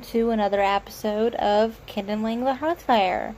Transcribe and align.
to 0.00 0.30
another 0.30 0.60
episode 0.60 1.34
of 1.34 1.80
Kindling 1.86 2.44
the 2.44 2.54
Hearthfire. 2.54 3.34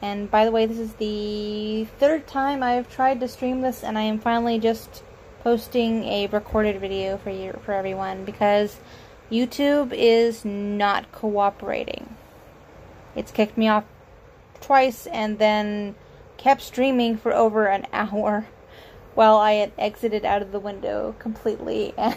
And 0.00 0.30
by 0.30 0.44
the 0.44 0.50
way, 0.50 0.66
this 0.66 0.78
is 0.78 0.94
the 0.94 1.86
third 1.98 2.26
time 2.26 2.62
I've 2.62 2.90
tried 2.90 3.20
to 3.20 3.28
stream 3.28 3.60
this, 3.60 3.84
and 3.84 3.98
I 3.98 4.02
am 4.02 4.18
finally 4.18 4.58
just 4.58 5.02
posting 5.40 6.04
a 6.04 6.26
recorded 6.28 6.80
video 6.80 7.18
for 7.18 7.30
you 7.30 7.58
for 7.64 7.72
everyone 7.72 8.24
because 8.24 8.78
YouTube 9.30 9.92
is 9.92 10.44
not 10.44 11.12
cooperating. 11.12 12.16
It's 13.14 13.30
kicked 13.30 13.58
me 13.58 13.68
off 13.68 13.84
twice 14.60 15.06
and 15.06 15.38
then 15.38 15.94
kept 16.36 16.62
streaming 16.62 17.16
for 17.16 17.32
over 17.32 17.66
an 17.66 17.86
hour 17.92 18.46
while 19.14 19.36
I 19.36 19.54
had 19.54 19.72
exited 19.78 20.24
out 20.24 20.42
of 20.42 20.52
the 20.52 20.60
window 20.60 21.14
completely, 21.18 21.94
and 21.98 22.16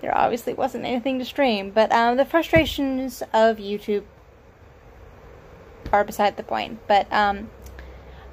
there 0.00 0.16
obviously 0.16 0.54
wasn't 0.54 0.84
anything 0.84 1.18
to 1.18 1.24
stream. 1.24 1.70
But 1.70 1.92
um, 1.92 2.16
the 2.16 2.24
frustrations 2.24 3.22
of 3.32 3.58
YouTube 3.58 4.04
are 5.92 6.04
beside 6.04 6.36
the 6.36 6.42
point. 6.42 6.78
But 6.86 7.12
um, 7.12 7.50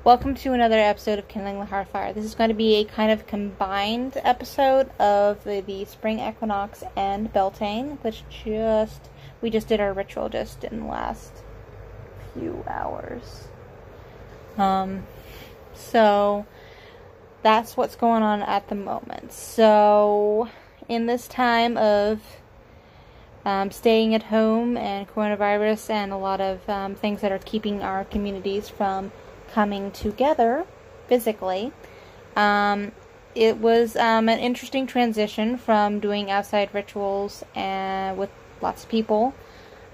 welcome 0.04 0.36
to 0.36 0.54
another 0.54 0.78
episode 0.78 1.20
of 1.20 1.28
Kindling 1.28 1.60
the 1.60 1.66
Hearthfire. 1.66 2.14
This 2.14 2.26
is 2.26 2.36
going 2.36 2.50
to 2.50 2.56
be 2.56 2.76
a 2.76 2.86
kind 2.86 3.12
of 3.12 3.28
combined 3.28 4.18
episode 4.24 4.90
of 5.00 5.44
the, 5.44 5.62
the 5.62 5.86
spring 5.86 6.20
equinox 6.20 6.84
and 6.96 7.32
Beltane, 7.32 7.98
which 8.02 8.24
just 8.30 9.10
we 9.42 9.50
just 9.50 9.68
did 9.68 9.80
our 9.80 9.94
ritual 9.94 10.30
just 10.30 10.64
in 10.64 10.82
the 10.82 10.86
last 10.86 11.32
few 12.34 12.64
hours. 12.68 13.48
Um, 14.58 15.06
so 15.74 16.46
that's 17.42 17.78
what's 17.78 17.96
going 17.96 18.24
on 18.24 18.42
at 18.42 18.70
the 18.70 18.76
moment. 18.76 19.32
So, 19.32 20.50
in 20.88 21.06
this 21.06 21.28
time 21.28 21.78
of 21.78 22.22
um, 23.44 23.72
staying 23.72 24.16
at 24.16 24.24
home 24.24 24.76
and 24.76 25.08
coronavirus 25.08 25.90
and 25.90 26.12
a 26.12 26.18
lot 26.18 26.42
of 26.42 26.68
um, 26.70 26.96
things 26.96 27.22
that 27.22 27.32
are 27.32 27.40
keeping 27.40 27.82
our 27.82 28.04
communities 28.06 28.70
from 28.70 29.12
coming 29.52 29.92
together 29.92 30.66
physically, 31.08 31.72
um, 32.36 32.92
it 33.36 33.58
was 33.58 33.96
um, 33.96 34.30
an 34.30 34.40
interesting 34.40 34.88
transition 34.88 35.58
from 35.58 36.00
doing 36.00 36.32
outside 36.32 36.70
rituals 36.74 37.44
and 37.54 38.18
with 38.18 38.30
lots 38.62 38.84
of 38.84 38.90
people 38.90 39.34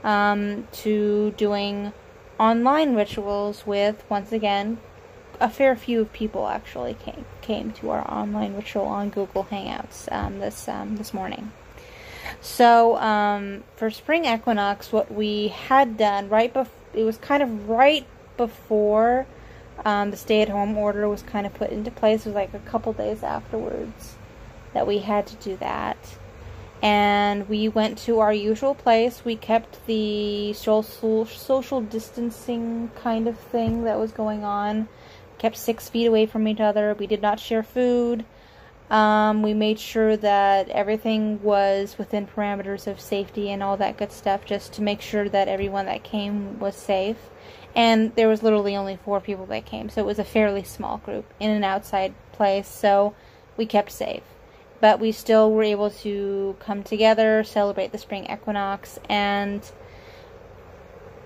um, 0.04 0.68
to 0.72 1.32
doing 1.38 1.92
online 2.40 2.96
rituals 2.96 3.66
with 3.68 4.04
once 4.10 4.32
again 4.32 4.80
a 5.40 5.50
fair 5.50 5.76
few 5.76 6.06
people 6.06 6.48
actually 6.48 6.94
came 6.94 7.26
came 7.42 7.72
to 7.74 7.90
our 7.90 8.10
online 8.12 8.56
ritual 8.56 8.86
on 8.86 9.10
Google 9.10 9.46
Hangouts 9.46 10.12
um, 10.12 10.40
this 10.40 10.68
um, 10.68 10.98
this 10.98 11.14
morning. 11.14 11.52
So 12.40 12.98
um, 12.98 13.64
for 13.76 13.92
spring 13.92 14.26
equinox, 14.26 14.92
what 14.92 15.12
we 15.12 15.50
had 15.50 15.98
done 15.98 16.30
right 16.30 16.54
before 16.54 16.74
it 16.94 17.04
was 17.04 17.18
kind 17.18 17.42
of 17.42 17.70
right 17.70 18.06
before 18.38 19.26
um, 19.86 20.12
the 20.12 20.18
stay-at-home 20.18 20.78
order 20.78 21.08
was 21.08 21.22
kind 21.22 21.46
of 21.46 21.54
put 21.54 21.70
into 21.70 21.92
place. 21.92 22.26
It 22.26 22.30
was 22.30 22.36
like 22.36 22.54
a 22.54 22.60
couple 22.60 22.94
days 22.94 23.24
afterwards 23.24 24.16
that 24.74 24.86
we 24.88 25.00
had 25.00 25.28
to 25.28 25.36
do 25.38 25.58
that. 25.58 25.98
And 26.82 27.48
we 27.48 27.70
went 27.70 27.98
to 28.00 28.20
our 28.20 28.34
usual 28.34 28.74
place. 28.74 29.24
We 29.24 29.36
kept 29.36 29.86
the 29.86 30.54
social 30.54 31.26
social 31.26 31.82
distancing 31.82 32.90
kind 32.96 33.28
of 33.28 33.38
thing 33.38 33.84
that 33.84 34.00
was 34.00 34.12
going 34.12 34.44
on 34.44 34.88
kept 35.42 35.58
six 35.58 35.90
feet 35.90 36.06
away 36.06 36.28
from 36.28 36.48
each 36.48 36.60
other. 36.60 36.94
We 36.94 37.08
did 37.08 37.22
not 37.22 37.40
share 37.40 37.64
food. 37.64 38.24
Um, 38.92 39.42
we 39.42 39.56
made 39.56 39.80
sure 39.80 40.16
that 40.18 40.70
everything 40.70 41.42
was 41.42 41.98
within 41.98 42.28
parameters 42.28 42.86
of 42.86 43.00
safety 43.00 43.50
and 43.50 43.64
all 43.64 43.76
that 43.78 43.98
good 43.98 44.12
stuff, 44.12 44.46
just 44.46 44.74
to 44.74 44.84
make 44.84 45.02
sure 45.02 45.28
that 45.30 45.48
everyone 45.48 45.88
that 45.88 46.04
came 46.04 46.60
was 46.60 46.76
safe. 46.76 47.18
And 47.74 48.14
there 48.16 48.28
was 48.28 48.44
literally 48.44 48.76
only 48.76 48.98
four 48.98 49.20
people 49.20 49.48
that 49.48 49.66
came, 49.66 49.90
so 49.90 50.02
it 50.02 50.06
was 50.06 50.20
a 50.20 50.24
fairly 50.24 50.64
small 50.64 50.98
group 50.98 51.26
in 51.40 51.50
an 51.50 51.64
outside 51.64 52.14
place, 52.34 52.68
so 52.68 53.16
we 53.58 53.66
kept 53.66 53.92
safe. 53.92 54.24
But 54.80 55.00
we 55.00 55.12
still 55.12 55.52
were 55.52 55.64
able 55.64 55.90
to 55.90 56.56
come 56.60 56.84
together, 56.84 57.44
celebrate 57.44 57.94
the 57.94 57.98
spring 57.98 58.30
equinox, 58.30 59.00
and 59.10 59.64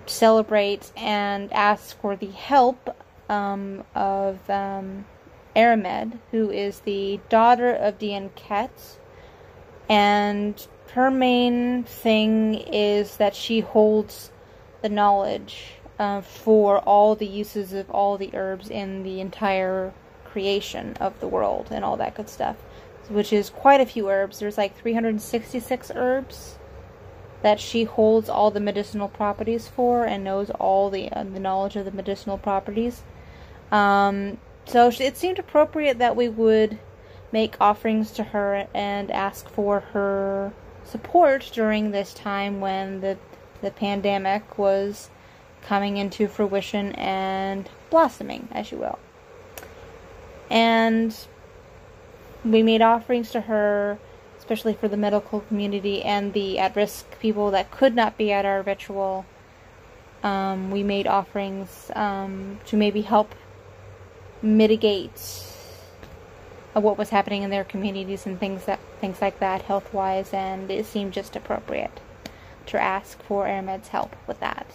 celebrate 0.06 0.92
and 0.96 1.52
ask 1.52 2.00
for 2.00 2.16
the 2.16 2.30
help 2.30 2.96
um, 3.28 3.84
of 3.94 4.48
um, 4.50 5.04
Airmed, 5.54 6.18
who 6.30 6.50
is 6.50 6.80
the 6.80 7.20
daughter 7.28 7.72
of 7.72 7.98
Dian 7.98 8.30
Cécht, 8.30 8.96
and 9.88 10.66
her 10.92 11.10
main 11.10 11.84
thing 11.84 12.54
is 12.54 13.16
that 13.16 13.34
she 13.34 13.60
holds 13.60 14.30
the 14.82 14.88
knowledge 14.88 15.74
uh, 15.98 16.20
for 16.20 16.78
all 16.80 17.14
the 17.14 17.26
uses 17.26 17.72
of 17.72 17.90
all 17.90 18.16
the 18.18 18.30
herbs 18.34 18.70
in 18.70 19.02
the 19.02 19.20
entire 19.20 19.92
creation 20.24 20.94
of 21.00 21.18
the 21.20 21.28
world 21.28 21.68
and 21.70 21.84
all 21.84 21.96
that 21.96 22.14
good 22.14 22.28
stuff, 22.28 22.56
which 23.08 23.32
is 23.32 23.50
quite 23.50 23.80
a 23.80 23.86
few 23.86 24.10
herbs. 24.10 24.38
There's 24.38 24.58
like 24.58 24.76
366 24.76 25.92
herbs 25.94 26.58
that 27.42 27.60
she 27.60 27.84
holds 27.84 28.28
all 28.28 28.50
the 28.50 28.60
medicinal 28.60 29.08
properties 29.08 29.68
for 29.68 30.04
and 30.04 30.24
knows 30.24 30.50
all 30.50 30.90
the 30.90 31.10
uh, 31.12 31.24
the 31.24 31.40
knowledge 31.40 31.76
of 31.76 31.84
the 31.84 31.90
medicinal 31.90 32.38
properties. 32.38 33.02
Um, 33.72 34.38
so 34.64 34.90
it 34.98 35.16
seemed 35.16 35.38
appropriate 35.38 35.98
that 35.98 36.16
we 36.16 36.28
would 36.28 36.78
make 37.32 37.56
offerings 37.60 38.12
to 38.12 38.22
her 38.22 38.66
and 38.74 39.10
ask 39.10 39.48
for 39.48 39.80
her 39.80 40.52
support 40.84 41.50
during 41.52 41.90
this 41.90 42.14
time 42.14 42.60
when 42.60 43.00
the 43.00 43.18
the 43.62 43.70
pandemic 43.70 44.58
was 44.58 45.08
coming 45.62 45.96
into 45.96 46.28
fruition 46.28 46.92
and 46.92 47.68
blossoming, 47.90 48.48
as 48.52 48.70
you 48.70 48.78
will. 48.78 48.98
And 50.50 51.16
we 52.44 52.62
made 52.62 52.82
offerings 52.82 53.30
to 53.32 53.40
her, 53.42 53.98
especially 54.38 54.74
for 54.74 54.88
the 54.88 54.96
medical 54.96 55.40
community 55.40 56.02
and 56.02 56.32
the 56.32 56.58
at 56.58 56.76
risk 56.76 57.18
people 57.18 57.50
that 57.50 57.70
could 57.70 57.94
not 57.94 58.16
be 58.16 58.30
at 58.30 58.44
our 58.44 58.62
ritual. 58.62 59.26
Um, 60.22 60.70
we 60.70 60.82
made 60.82 61.06
offerings 61.06 61.90
um, 61.94 62.60
to 62.66 62.76
maybe 62.76 63.02
help 63.02 63.34
mitigate 64.46 65.44
what 66.72 66.98
was 66.98 67.10
happening 67.10 67.42
in 67.42 67.50
their 67.50 67.64
communities 67.64 68.26
and 68.26 68.38
things 68.38 68.66
that 68.66 68.78
things 69.00 69.20
like 69.20 69.40
that 69.40 69.62
health 69.62 69.92
wise 69.94 70.32
and 70.32 70.70
it 70.70 70.84
seemed 70.84 71.12
just 71.12 71.34
appropriate 71.34 72.00
to 72.66 72.80
ask 72.80 73.22
for 73.22 73.46
Airmed's 73.46 73.88
help 73.88 74.14
with 74.26 74.40
that. 74.40 74.66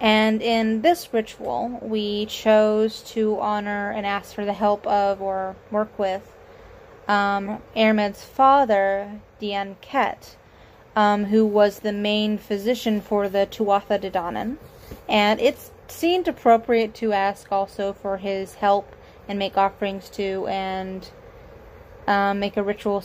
And 0.00 0.40
in 0.40 0.80
this 0.80 1.12
ritual, 1.12 1.78
we 1.82 2.26
chose 2.26 3.02
to 3.12 3.38
honor 3.40 3.90
and 3.90 4.06
ask 4.06 4.34
for 4.34 4.44
the 4.44 4.54
help 4.54 4.86
of 4.86 5.20
or 5.20 5.56
work 5.70 5.98
with 5.98 6.32
um, 7.06 7.60
father, 7.74 9.20
Dian 9.40 9.76
Cécht, 9.82 10.36
um, 10.94 11.24
who 11.26 11.44
was 11.44 11.80
the 11.80 11.92
main 11.92 12.38
physician 12.38 13.00
for 13.00 13.28
the 13.28 13.46
Tuatha 13.50 14.00
De 14.00 14.10
Danann. 14.10 14.56
And 15.08 15.40
it's 15.40 15.70
seemed 15.90 16.28
appropriate 16.28 16.94
to 16.94 17.12
ask 17.12 17.50
also 17.50 17.92
for 17.92 18.18
his 18.18 18.54
help 18.54 18.94
and 19.28 19.38
make 19.38 19.56
offerings 19.56 20.08
to 20.10 20.46
and 20.48 21.10
um, 22.06 22.40
make 22.40 22.56
a 22.56 22.62
ritual 22.62 23.04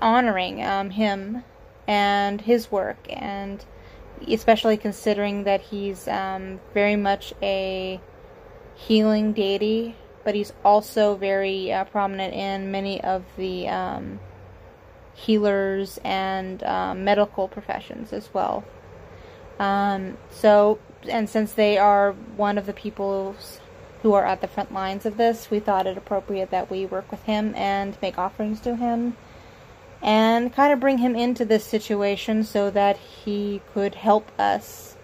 honoring 0.00 0.62
um, 0.62 0.90
him 0.90 1.44
and 1.86 2.40
his 2.42 2.70
work 2.70 3.06
and 3.08 3.64
especially 4.28 4.76
considering 4.76 5.44
that 5.44 5.60
he's 5.60 6.08
um, 6.08 6.60
very 6.72 6.96
much 6.96 7.32
a 7.42 8.00
healing 8.74 9.32
deity 9.32 9.94
but 10.24 10.34
he's 10.34 10.52
also 10.64 11.14
very 11.14 11.70
uh, 11.70 11.84
prominent 11.84 12.34
in 12.34 12.70
many 12.70 13.02
of 13.04 13.24
the 13.36 13.68
um, 13.68 14.18
healers 15.14 16.00
and 16.02 16.62
um, 16.64 17.04
medical 17.04 17.46
professions 17.46 18.12
as 18.12 18.32
well. 18.32 18.64
Um, 19.58 20.16
so 20.30 20.78
and 21.08 21.28
since 21.28 21.52
they 21.52 21.78
are 21.78 22.12
one 22.36 22.58
of 22.58 22.66
the 22.66 22.72
people 22.72 23.36
who 24.02 24.12
are 24.12 24.26
at 24.26 24.40
the 24.40 24.48
front 24.48 24.72
lines 24.72 25.06
of 25.06 25.16
this, 25.16 25.50
we 25.50 25.60
thought 25.60 25.86
it 25.86 25.96
appropriate 25.96 26.50
that 26.50 26.70
we 26.70 26.84
work 26.86 27.10
with 27.10 27.22
him 27.24 27.54
and 27.54 27.96
make 28.02 28.18
offerings 28.18 28.60
to 28.60 28.76
him 28.76 29.16
and 30.02 30.52
kind 30.52 30.72
of 30.72 30.78
bring 30.78 30.98
him 30.98 31.16
into 31.16 31.44
this 31.46 31.64
situation 31.64 32.44
so 32.44 32.70
that 32.70 32.98
he 32.98 33.62
could 33.72 33.94
help 33.94 34.30
us 34.38 34.96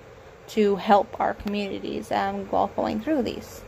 to 0.46 0.76
help 0.76 1.18
our 1.18 1.32
communities 1.32 2.12
um, 2.12 2.44
while 2.50 2.66
going 2.68 3.00
through 3.00 3.22
these 3.22 3.62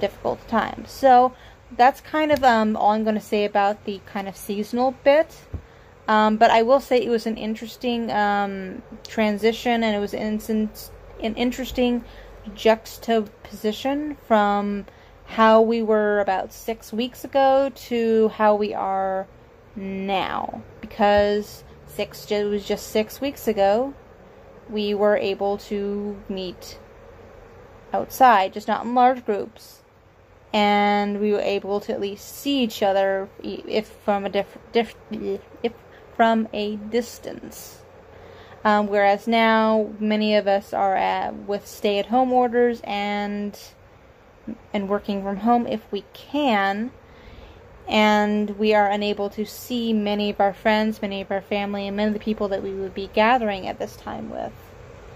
difficult 0.00 0.46
times. 0.48 0.90
So 0.90 1.34
that's 1.76 2.00
kind 2.00 2.32
of 2.32 2.42
um, 2.42 2.76
all 2.76 2.90
I'm 2.90 3.04
going 3.04 3.14
to 3.14 3.20
say 3.20 3.44
about 3.44 3.84
the 3.84 4.00
kind 4.06 4.26
of 4.26 4.36
seasonal 4.36 4.96
bit. 5.04 5.32
Um, 6.08 6.36
but 6.36 6.50
I 6.50 6.62
will 6.62 6.80
say 6.80 7.00
it 7.00 7.10
was 7.10 7.26
an 7.26 7.36
interesting 7.36 8.10
um, 8.10 8.82
transition 9.06 9.84
and 9.84 9.94
it 9.94 9.98
was 9.98 10.14
instant 10.14 10.90
an 11.22 11.34
interesting 11.34 12.04
juxtaposition 12.54 14.16
from 14.26 14.86
how 15.26 15.60
we 15.60 15.82
were 15.82 16.20
about 16.20 16.52
six 16.52 16.92
weeks 16.92 17.24
ago 17.24 17.70
to 17.74 18.28
how 18.28 18.54
we 18.54 18.72
are 18.72 19.26
now. 19.74 20.62
Because 20.80 21.64
six, 21.86 22.30
it 22.30 22.44
was 22.44 22.64
just 22.64 22.88
six 22.88 23.20
weeks 23.20 23.48
ago, 23.48 23.94
we 24.68 24.94
were 24.94 25.16
able 25.16 25.58
to 25.58 26.20
meet 26.28 26.78
outside, 27.92 28.52
just 28.52 28.68
not 28.68 28.84
in 28.84 28.94
large 28.94 29.24
groups. 29.24 29.82
And 30.52 31.20
we 31.20 31.32
were 31.32 31.40
able 31.40 31.80
to 31.80 31.92
at 31.92 32.00
least 32.00 32.36
see 32.36 32.62
each 32.62 32.82
other, 32.82 33.28
if 33.42 33.88
from 33.88 34.24
a 34.24 34.28
diff, 34.28 34.56
diff 34.72 34.94
if 35.62 35.72
from 36.16 36.48
a 36.52 36.76
distance. 36.76 37.82
Um, 38.66 38.88
whereas 38.88 39.28
now, 39.28 39.92
many 40.00 40.34
of 40.34 40.48
us 40.48 40.74
are 40.74 40.96
at, 40.96 41.32
with 41.32 41.68
stay-at-home 41.68 42.32
orders 42.32 42.80
and 42.82 43.56
and 44.72 44.88
working 44.88 45.22
from 45.22 45.36
home 45.36 45.68
if 45.68 45.80
we 45.92 46.04
can, 46.12 46.90
and 47.86 48.58
we 48.58 48.74
are 48.74 48.90
unable 48.90 49.30
to 49.30 49.46
see 49.46 49.92
many 49.92 50.30
of 50.30 50.40
our 50.40 50.52
friends, 50.52 51.00
many 51.00 51.20
of 51.20 51.30
our 51.30 51.40
family, 51.40 51.86
and 51.86 51.96
many 51.96 52.08
of 52.08 52.12
the 52.12 52.18
people 52.18 52.48
that 52.48 52.60
we 52.60 52.72
would 52.72 52.92
be 52.92 53.08
gathering 53.14 53.68
at 53.68 53.78
this 53.78 53.94
time 53.94 54.30
with. 54.30 54.52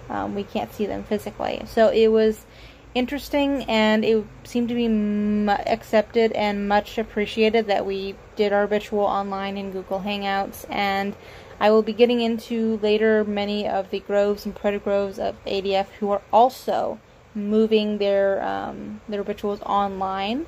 Um, 0.09 0.37
we 0.37 0.45
can't 0.45 0.73
see 0.73 0.87
them 0.87 1.03
physically. 1.03 1.63
So 1.67 1.89
it 1.89 2.07
was 2.07 2.47
interesting 2.95 3.65
and 3.65 4.05
it 4.05 4.25
seemed 4.45 4.69
to 4.69 4.75
be 4.75 4.87
m- 4.87 5.49
accepted 5.49 6.33
and 6.33 6.69
much 6.69 6.99
appreciated 6.99 7.67
that 7.67 7.87
we 7.87 8.15
did 8.37 8.53
our 8.53 8.67
ritual 8.67 9.05
online 9.05 9.57
in 9.57 9.73
Google 9.73 10.01
Hangouts. 10.01 10.67
And 10.71 11.17
I 11.61 11.71
will 11.71 11.83
be 11.83 11.93
getting 11.93 12.23
into 12.23 12.79
later 12.83 13.23
many 13.23 13.69
of 13.69 13.91
the 13.91 14.01
groves 14.01 14.47
and 14.47 14.55
protogroves 14.55 15.19
of 15.19 15.37
ADF 15.45 15.89
who 16.01 16.11
are 16.11 16.23
also 16.33 16.99
moving 17.35 17.99
their 17.99 18.43
um, 18.43 19.03
their 19.09 19.23
rituals 19.23 19.61
online 19.63 20.47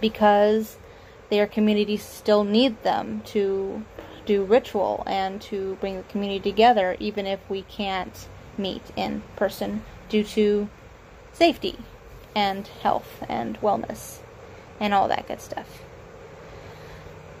because 0.00 0.76
their 1.30 1.46
communities 1.46 2.02
still 2.02 2.44
need 2.44 2.82
them 2.82 3.22
to 3.26 3.84
do 4.26 4.44
ritual 4.44 5.02
and 5.06 5.40
to 5.40 5.76
bring 5.80 5.96
the 5.96 6.02
community 6.04 6.50
together, 6.50 6.96
even 6.98 7.26
if 7.26 7.40
we 7.48 7.62
can't 7.62 8.28
meet 8.58 8.82
in 8.96 9.22
person 9.36 9.82
due 10.08 10.24
to 10.24 10.68
safety 11.32 11.78
and 12.34 12.66
health 12.82 13.22
and 13.28 13.60
wellness 13.60 14.18
and 14.80 14.92
all 14.92 15.08
that 15.08 15.26
good 15.28 15.40
stuff. 15.40 15.82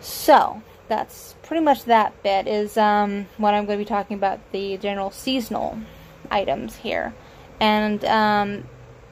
So, 0.00 0.62
that's 0.88 1.34
pretty 1.46 1.64
much 1.64 1.84
that 1.84 2.20
bit 2.22 2.46
is 2.46 2.76
um, 2.76 3.26
what 3.36 3.54
I'm 3.54 3.66
going 3.66 3.78
to 3.78 3.84
be 3.84 3.88
talking 3.88 4.16
about 4.16 4.40
the 4.52 4.76
general 4.76 5.10
seasonal 5.10 5.78
items 6.30 6.76
here. 6.76 7.14
And 7.60 8.04
um, 8.04 8.64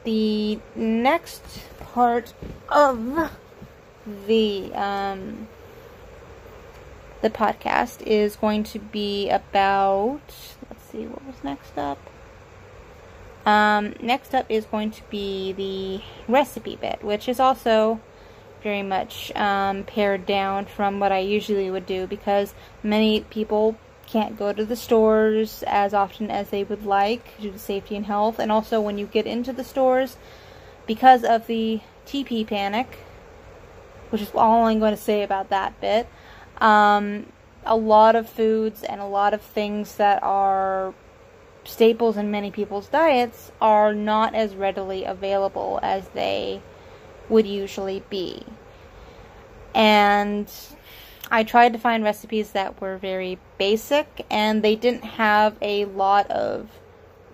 the 0.03 0.59
next 0.75 1.43
part 1.79 2.33
of 2.69 3.31
the 4.27 4.71
um, 4.73 5.47
the 7.21 7.29
podcast 7.29 8.01
is 8.03 8.35
going 8.35 8.63
to 8.65 8.79
be 8.79 9.29
about. 9.29 10.21
Let's 10.69 10.83
see 10.91 11.07
what 11.07 11.25
was 11.25 11.43
next 11.43 11.77
up. 11.77 11.97
Um, 13.45 13.93
next 14.01 14.35
up 14.35 14.45
is 14.49 14.65
going 14.65 14.91
to 14.91 15.01
be 15.09 15.53
the 15.53 16.31
recipe 16.31 16.75
bit, 16.75 17.03
which 17.03 17.29
is 17.29 17.39
also 17.39 17.99
very 18.65 18.81
much 18.81 19.31
um, 19.35 19.83
pared 19.83 20.25
down 20.25 20.65
from 20.65 20.99
what 20.99 21.11
I 21.11 21.19
usually 21.19 21.69
would 21.69 21.85
do 21.85 22.07
because 22.07 22.55
many 22.81 23.21
people 23.21 23.77
can't 24.07 24.39
go 24.39 24.51
to 24.51 24.65
the 24.65 24.75
stores 24.75 25.63
as 25.67 25.93
often 25.93 26.31
as 26.31 26.49
they 26.49 26.63
would 26.63 26.83
like 26.83 27.39
due 27.39 27.51
to 27.51 27.59
safety 27.59 27.95
and 27.95 28.07
health. 28.07 28.39
And 28.39 28.51
also, 28.51 28.81
when 28.81 28.97
you 28.97 29.05
get 29.05 29.27
into 29.27 29.53
the 29.53 29.63
stores, 29.63 30.17
because 30.87 31.23
of 31.23 31.45
the 31.45 31.81
TP 32.07 32.45
panic, 32.47 32.87
which 34.09 34.23
is 34.23 34.31
all 34.33 34.65
I'm 34.65 34.79
going 34.79 34.95
to 34.95 35.01
say 35.01 35.21
about 35.21 35.49
that 35.49 35.79
bit, 35.79 36.07
um, 36.57 37.27
a 37.67 37.75
lot 37.75 38.15
of 38.15 38.27
foods 38.27 38.81
and 38.81 38.99
a 38.99 39.05
lot 39.05 39.35
of 39.35 39.43
things 39.43 39.97
that 39.97 40.23
are 40.23 40.91
staples 41.65 42.17
in 42.17 42.31
many 42.31 42.49
people's 42.49 42.87
diets 42.87 43.51
are 43.61 43.93
not 43.93 44.33
as 44.33 44.55
readily 44.55 45.03
available 45.03 45.79
as 45.83 46.07
they 46.15 46.63
would 47.29 47.47
usually 47.47 48.03
be. 48.09 48.43
And 49.73 50.51
I 51.29 51.43
tried 51.43 51.73
to 51.73 51.79
find 51.79 52.03
recipes 52.03 52.51
that 52.51 52.79
were 52.79 52.97
very 52.97 53.39
basic 53.57 54.25
and 54.29 54.63
they 54.63 54.75
didn't 54.75 55.03
have 55.03 55.57
a 55.61 55.85
lot 55.85 56.29
of 56.31 56.69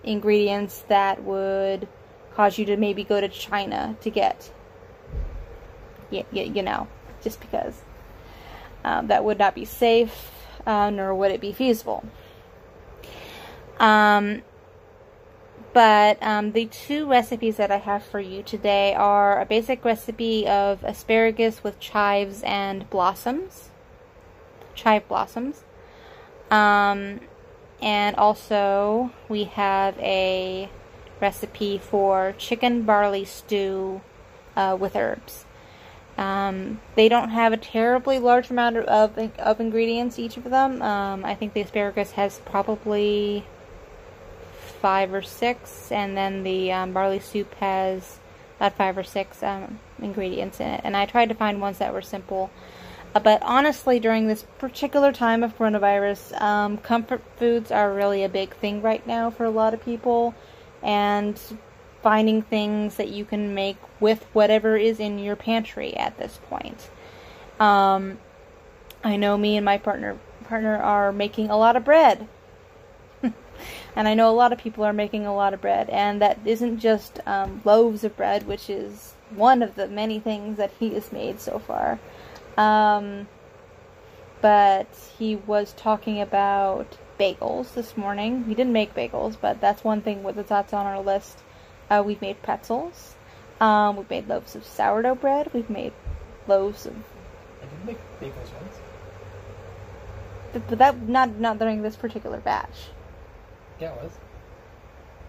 ingredients 0.02 0.84
that 0.88 1.22
would 1.22 1.86
cause 2.34 2.58
you 2.58 2.64
to 2.66 2.76
maybe 2.76 3.04
go 3.04 3.20
to 3.20 3.28
China 3.28 3.96
to 4.00 4.10
get, 4.10 4.50
you, 6.10 6.24
you 6.32 6.62
know, 6.62 6.88
just 7.22 7.40
because. 7.40 7.82
Um, 8.84 9.06
that 9.06 9.24
would 9.24 9.38
not 9.38 9.54
be 9.54 9.64
safe, 9.64 10.32
uh, 10.66 10.90
nor 10.90 11.14
would 11.14 11.30
it 11.30 11.40
be 11.40 11.52
feasible. 11.52 12.04
Um, 13.78 14.42
but 15.72 16.22
um, 16.22 16.52
the 16.52 16.66
two 16.66 17.08
recipes 17.08 17.56
that 17.56 17.70
I 17.70 17.78
have 17.78 18.04
for 18.04 18.20
you 18.20 18.42
today 18.42 18.94
are 18.94 19.40
a 19.40 19.46
basic 19.46 19.84
recipe 19.84 20.46
of 20.46 20.84
asparagus 20.84 21.64
with 21.64 21.80
chives 21.80 22.42
and 22.42 22.88
blossoms, 22.90 23.70
chive 24.74 25.06
blossoms. 25.08 25.64
Um, 26.50 27.20
and 27.80 28.16
also 28.16 29.10
we 29.28 29.44
have 29.44 29.98
a 29.98 30.68
recipe 31.20 31.78
for 31.78 32.34
chicken 32.36 32.82
barley 32.82 33.24
stew 33.24 34.02
uh, 34.56 34.76
with 34.78 34.94
herbs. 34.94 35.46
Um, 36.18 36.80
they 36.94 37.08
don't 37.08 37.30
have 37.30 37.54
a 37.54 37.56
terribly 37.56 38.18
large 38.18 38.50
amount 38.50 38.76
of, 38.76 39.18
of 39.38 39.60
ingredients, 39.60 40.18
each 40.18 40.36
of 40.36 40.44
them. 40.44 40.82
Um, 40.82 41.24
I 41.24 41.34
think 41.34 41.54
the 41.54 41.62
asparagus 41.62 42.12
has 42.12 42.40
probably 42.44 43.46
five 44.82 45.14
or 45.14 45.22
six, 45.22 45.90
and 45.90 46.16
then 46.16 46.42
the 46.42 46.70
um, 46.72 46.92
barley 46.92 47.20
soup 47.20 47.54
has 47.54 48.18
about 48.58 48.76
five 48.76 48.98
or 48.98 49.02
six 49.02 49.42
um, 49.42 49.78
ingredients 50.00 50.60
in 50.60 50.66
it. 50.66 50.80
And 50.84 50.96
I 50.96 51.06
tried 51.06 51.30
to 51.30 51.34
find 51.34 51.60
ones 51.60 51.78
that 51.78 51.94
were 51.94 52.02
simple. 52.02 52.50
Uh, 53.14 53.20
but 53.20 53.42
honestly, 53.42 53.98
during 53.98 54.26
this 54.26 54.44
particular 54.58 55.12
time 55.12 55.42
of 55.42 55.56
coronavirus, 55.56 56.38
um, 56.40 56.76
comfort 56.78 57.22
foods 57.36 57.70
are 57.70 57.94
really 57.94 58.24
a 58.24 58.28
big 58.28 58.54
thing 58.56 58.82
right 58.82 59.06
now 59.06 59.30
for 59.30 59.44
a 59.44 59.50
lot 59.50 59.72
of 59.72 59.82
people. 59.82 60.34
And 60.82 61.40
finding 62.02 62.42
things 62.42 62.96
that 62.96 63.08
you 63.08 63.24
can 63.24 63.54
make 63.54 63.76
with 64.00 64.24
whatever 64.32 64.76
is 64.76 64.98
in 64.98 65.18
your 65.18 65.36
pantry 65.36 65.96
at 65.96 66.18
this 66.18 66.38
point. 66.48 66.90
Um, 67.60 68.18
I 69.04 69.16
know 69.16 69.38
me 69.38 69.56
and 69.56 69.64
my 69.64 69.78
partner 69.78 70.18
partner 70.44 70.76
are 70.76 71.12
making 71.12 71.48
a 71.48 71.56
lot 71.56 71.76
of 71.76 71.84
bread 71.84 72.28
and 73.96 74.08
I 74.08 74.14
know 74.14 74.30
a 74.30 74.32
lot 74.32 74.52
of 74.52 74.58
people 74.58 74.84
are 74.84 74.92
making 74.92 75.26
a 75.26 75.34
lot 75.34 75.54
of 75.54 75.60
bread, 75.60 75.90
and 75.90 76.20
that 76.22 76.38
isn't 76.44 76.78
just 76.78 77.20
um, 77.26 77.60
loaves 77.64 78.04
of 78.04 78.16
bread, 78.16 78.46
which 78.46 78.68
is 78.70 79.14
one 79.30 79.62
of 79.62 79.74
the 79.74 79.88
many 79.88 80.20
things 80.20 80.56
that 80.58 80.72
he 80.78 80.94
has 80.94 81.12
made 81.12 81.40
so 81.40 81.58
far. 81.58 81.98
Um, 82.56 83.28
but 84.40 84.88
he 85.18 85.36
was 85.36 85.72
talking 85.74 86.20
about 86.20 86.98
bagels 87.18 87.74
this 87.74 87.96
morning. 87.96 88.46
We 88.46 88.54
didn't 88.54 88.72
make 88.72 88.94
bagels, 88.94 89.36
but 89.40 89.60
that's 89.60 89.84
one 89.84 90.02
thing 90.02 90.22
with 90.22 90.36
the 90.36 90.42
that's 90.42 90.72
on 90.72 90.86
our 90.86 91.00
list. 91.00 91.38
Uh, 91.88 92.02
we've 92.04 92.20
made 92.20 92.42
pretzels. 92.42 93.14
Um, 93.60 93.96
we've 93.96 94.10
made 94.10 94.28
loaves 94.28 94.56
of 94.56 94.64
sourdough 94.64 95.14
bread. 95.14 95.50
We've 95.52 95.70
made 95.70 95.92
loaves 96.48 96.86
of. 96.86 96.94
I 96.94 97.66
did 97.66 97.86
make 97.86 97.98
bagels 98.20 98.52
once. 98.60 98.80
But 100.52 100.78
that 100.78 101.08
not 101.08 101.38
not 101.38 101.58
during 101.58 101.82
this 101.82 101.96
particular 101.96 102.38
batch. 102.38 102.90
Yeah, 103.82 103.94
it 103.94 104.02
was. 104.04 104.12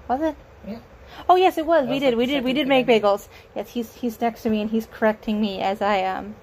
Was 0.07 0.21
it? 0.21 0.35
Yeah. 0.67 0.79
Oh 1.27 1.35
yes, 1.35 1.57
it 1.57 1.65
was. 1.65 1.85
That 1.85 1.89
we 1.89 1.95
was 1.95 2.01
did. 2.01 2.09
like 2.09 2.17
we 2.17 2.25
did. 2.27 2.43
We 2.43 2.53
did 2.53 2.67
make 2.67 2.85
bagels. 2.85 3.27
Yes, 3.55 3.71
he's 3.71 3.95
he's 3.95 4.21
next 4.21 4.43
to 4.43 4.51
me 4.51 4.61
and 4.61 4.69
he's 4.69 4.85
correcting 4.85 5.41
me 5.41 5.59
as 5.59 5.81
I 5.81 6.03
um 6.03 6.35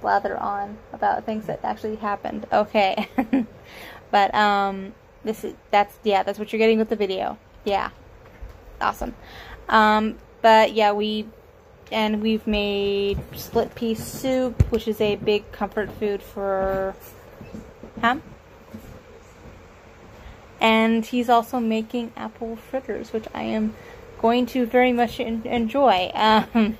blather 0.00 0.36
on 0.38 0.78
about 0.92 1.26
things 1.26 1.46
that 1.46 1.64
actually 1.64 1.96
happened. 1.96 2.46
Okay. 2.52 3.08
but 4.12 4.32
um 4.32 4.94
this 5.24 5.42
is 5.42 5.54
that's 5.72 5.98
yeah, 6.04 6.22
that's 6.22 6.38
what 6.38 6.52
you're 6.52 6.58
getting 6.58 6.78
with 6.78 6.88
the 6.88 6.94
video. 6.94 7.36
Yeah. 7.64 7.90
Awesome. 8.80 9.16
Um 9.68 10.18
but 10.42 10.72
yeah, 10.72 10.92
we 10.92 11.26
and 11.90 12.22
we've 12.22 12.46
made 12.46 13.18
split 13.34 13.74
pea 13.74 13.96
soup, 13.96 14.62
which 14.70 14.86
is 14.86 15.00
a 15.00 15.16
big 15.16 15.50
comfort 15.50 15.90
food 15.90 16.22
for 16.22 16.94
huh? 18.00 18.18
And 20.60 21.04
he's 21.04 21.28
also 21.28 21.58
making 21.58 22.12
apple 22.16 22.56
fritters, 22.56 23.12
which 23.12 23.26
I 23.34 23.42
am 23.42 23.74
going 24.20 24.46
to 24.46 24.66
very 24.66 24.92
much 24.92 25.20
en- 25.20 25.42
enjoy. 25.44 26.12
Um, 26.54 26.78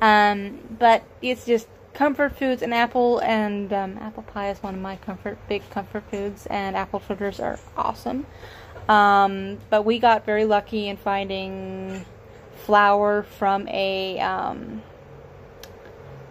um, 0.00 0.58
but 0.78 1.04
it's 1.22 1.46
just 1.46 1.68
comfort 1.94 2.36
foods 2.36 2.60
and 2.60 2.74
apple 2.74 3.18
and 3.20 3.72
um, 3.72 3.96
apple 3.98 4.22
pie 4.22 4.50
is 4.50 4.62
one 4.62 4.74
of 4.74 4.80
my 4.80 4.96
comfort 4.96 5.38
big 5.48 5.68
comfort 5.70 6.04
foods, 6.10 6.44
and 6.46 6.76
apple 6.76 7.00
fritters 7.00 7.40
are 7.40 7.58
awesome. 7.76 8.26
Um, 8.88 9.58
but 9.70 9.84
we 9.84 9.98
got 9.98 10.26
very 10.26 10.44
lucky 10.44 10.88
in 10.88 10.98
finding 10.98 12.04
flour 12.66 13.22
from 13.22 13.66
a 13.68 14.20
um, 14.20 14.82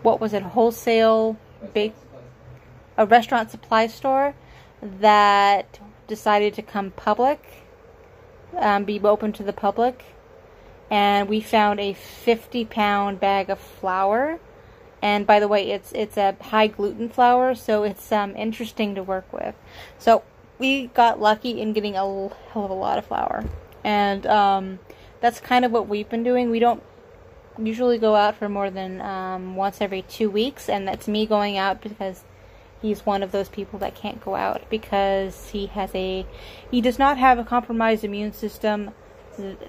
what 0.03 0.21
was 0.21 0.33
it 0.33 0.43
wholesale 0.43 1.37
bake 1.73 1.95
a 2.97 3.05
restaurant 3.05 3.49
supply 3.51 3.87
store 3.87 4.35
that 4.81 5.79
decided 6.07 6.53
to 6.55 6.61
come 6.61 6.91
public, 6.91 7.41
um, 8.57 8.83
be 8.83 8.99
open 8.99 9.31
to 9.33 9.43
the 9.43 9.53
public, 9.53 10.03
and 10.89 11.27
we 11.27 11.41
found 11.41 11.79
a 11.79 11.93
50 11.93 12.65
pound 12.65 13.19
bag 13.19 13.49
of 13.49 13.59
flour. 13.59 14.39
And 15.01 15.27
by 15.27 15.39
the 15.39 15.47
way, 15.47 15.71
it's 15.71 15.91
it's 15.91 16.17
a 16.17 16.35
high 16.41 16.67
gluten 16.67 17.09
flour, 17.09 17.53
so 17.53 17.83
it's 17.83 18.11
um, 18.11 18.35
interesting 18.35 18.95
to 18.95 19.03
work 19.03 19.31
with. 19.31 19.55
So 19.99 20.23
we 20.57 20.87
got 20.87 21.19
lucky 21.19 21.61
in 21.61 21.73
getting 21.73 21.95
a 21.95 21.99
hell 21.99 22.31
of 22.55 22.69
a 22.69 22.73
lot 22.73 22.97
of 22.97 23.05
flour, 23.05 23.45
and 23.83 24.25
um, 24.25 24.79
that's 25.21 25.39
kind 25.39 25.65
of 25.65 25.71
what 25.71 25.87
we've 25.87 26.09
been 26.09 26.23
doing. 26.23 26.49
We 26.49 26.59
don't 26.59 26.81
usually 27.57 27.97
go 27.97 28.15
out 28.15 28.35
for 28.35 28.49
more 28.49 28.69
than 28.69 29.01
um, 29.01 29.55
once 29.55 29.81
every 29.81 30.01
two 30.03 30.29
weeks, 30.29 30.69
and 30.69 30.87
that's 30.87 31.07
me 31.07 31.25
going 31.25 31.57
out 31.57 31.81
because 31.81 32.23
he's 32.81 33.05
one 33.05 33.23
of 33.23 33.31
those 33.31 33.49
people 33.49 33.79
that 33.79 33.95
can't 33.95 34.23
go 34.23 34.35
out 34.35 34.63
because 34.69 35.49
he 35.49 35.67
has 35.67 35.93
a 35.95 36.25
he 36.71 36.81
does 36.81 36.99
not 36.99 37.17
have 37.17 37.39
a 37.39 37.43
compromised 37.43 38.03
immune 38.03 38.33
system. 38.33 38.91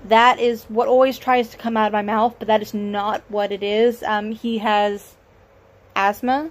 That 0.05 0.39
is 0.39 0.65
what 0.65 0.89
always 0.89 1.19
tries 1.19 1.49
to 1.51 1.57
come 1.57 1.77
out 1.77 1.89
of 1.89 1.93
my 1.93 2.03
mouth 2.03 2.37
but 2.39 2.49
that 2.49 2.63
is 2.63 2.75
not 2.75 3.23
what 3.29 3.53
it 3.53 3.63
is. 3.63 4.03
Um, 4.03 4.33
he 4.33 4.59
has 4.59 5.17
asthma 5.95 6.51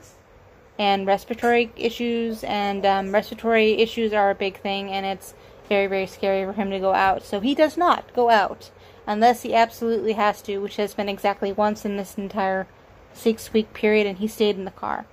and 0.78 1.08
respiratory 1.08 1.72
issues 1.76 2.44
and 2.44 2.86
um, 2.86 3.14
respiratory 3.14 3.74
issues 3.74 4.12
are 4.12 4.32
a 4.32 4.36
big 4.36 4.60
thing 4.60 4.90
and 4.90 5.06
it's 5.06 5.34
very 5.70 5.88
very 5.88 6.08
scary 6.08 6.46
for 6.46 6.54
him 6.54 6.72
to 6.72 6.80
go 6.80 6.94
out. 6.94 7.24
So 7.24 7.40
he 7.40 7.56
does 7.56 7.78
not 7.78 8.14
go 8.14 8.30
out 8.30 8.72
unless 9.08 9.44
he 9.44 9.54
absolutely 9.54 10.14
has 10.14 10.42
to 10.44 10.58
which 10.58 10.78
has 10.78 10.94
been 10.94 11.10
exactly 11.10 11.52
once 11.52 11.86
in 11.86 11.98
this 11.98 12.18
entire 12.18 12.68
six 13.14 13.54
week 13.54 13.74
period 13.74 14.06
and 14.06 14.18
he 14.18 14.28
stayed 14.28 14.58
in 14.58 14.66
the 14.66 14.72
car 14.72 15.06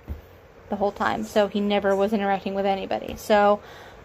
the 0.73 0.77
whole 0.77 0.91
time, 0.91 1.23
so 1.23 1.47
he 1.47 1.59
never 1.59 1.95
was 1.95 2.13
interacting 2.13 2.55
with 2.55 2.65
anybody. 2.65 3.15
So 3.15 3.61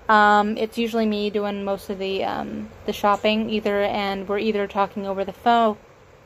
um, 0.09 0.57
it's 0.59 0.77
usually 0.77 1.07
me 1.07 1.31
doing 1.31 1.65
most 1.65 1.89
of 1.89 1.99
the 1.99 2.25
um, 2.25 2.69
the 2.85 2.93
shopping, 2.93 3.49
either, 3.49 3.83
and 3.83 4.29
we're 4.29 4.39
either 4.39 4.67
talking 4.67 5.07
over 5.07 5.25
the 5.25 5.33
phone, 5.33 5.79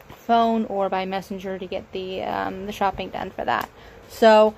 phone 0.09 0.65
or 0.67 0.89
by 0.89 1.05
messenger 1.05 1.59
to 1.59 1.67
get 1.67 1.85
the 1.93 2.23
um, 2.23 2.67
the 2.67 2.73
shopping 2.73 3.11
done 3.11 3.31
for 3.31 3.45
that. 3.45 3.71
So 4.09 4.55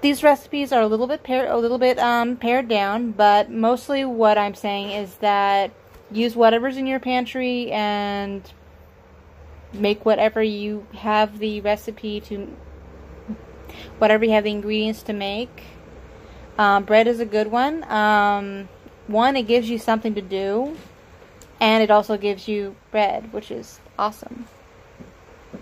these 0.00 0.22
recipes 0.22 0.72
are 0.72 0.82
a 0.82 0.86
little 0.88 1.06
bit 1.06 1.22
pared, 1.22 1.48
a 1.48 1.56
little 1.56 1.78
bit 1.78 1.98
um, 1.98 2.36
pared 2.36 2.68
down, 2.68 3.12
but 3.12 3.50
mostly 3.50 4.04
what 4.04 4.36
I'm 4.36 4.54
saying 4.54 4.90
is 4.90 5.14
that 5.16 5.70
use 6.10 6.34
whatever's 6.36 6.76
in 6.76 6.86
your 6.86 7.00
pantry 7.00 7.70
and 7.72 8.42
make 9.72 10.04
whatever 10.04 10.42
you 10.42 10.86
have 10.94 11.38
the 11.38 11.60
recipe 11.60 12.20
to 12.20 12.54
whatever 13.98 14.24
you 14.24 14.32
have 14.32 14.44
the 14.44 14.50
ingredients 14.50 15.02
to 15.04 15.12
make. 15.12 15.64
Um, 16.58 16.84
bread 16.84 17.06
is 17.06 17.20
a 17.20 17.26
good 17.26 17.50
one. 17.50 17.84
Um, 17.90 18.68
one, 19.06 19.36
it 19.36 19.42
gives 19.46 19.68
you 19.68 19.78
something 19.78 20.14
to 20.14 20.22
do, 20.22 20.76
and 21.60 21.82
it 21.82 21.90
also 21.90 22.16
gives 22.16 22.48
you 22.48 22.76
bread, 22.90 23.32
which 23.32 23.50
is 23.50 23.80
awesome. 23.98 24.46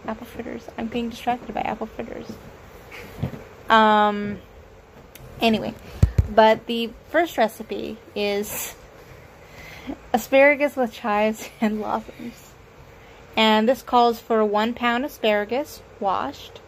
Apple 0.07 0.26
fritters. 0.26 0.69
I'm 0.78 0.87
being 0.87 1.11
distracted 1.11 1.54
by 1.54 1.61
apple 1.62 1.87
fritters. 1.87 2.31
Um, 3.69 4.38
anyway, 5.40 5.75
but 6.35 6.66
the 6.66 6.90
first 7.11 7.37
recipe 7.38 7.99
is 8.14 8.75
asparagus 10.12 10.76
with 10.76 10.92
chives 10.92 11.49
and 11.61 11.78
blossoms. 11.81 12.52
And 13.37 13.69
this 13.69 13.83
calls 13.83 14.21
for 14.21 14.45
one 14.45 14.75
pound 14.75 15.04
asparagus, 15.04 15.83
washed, 16.00 16.61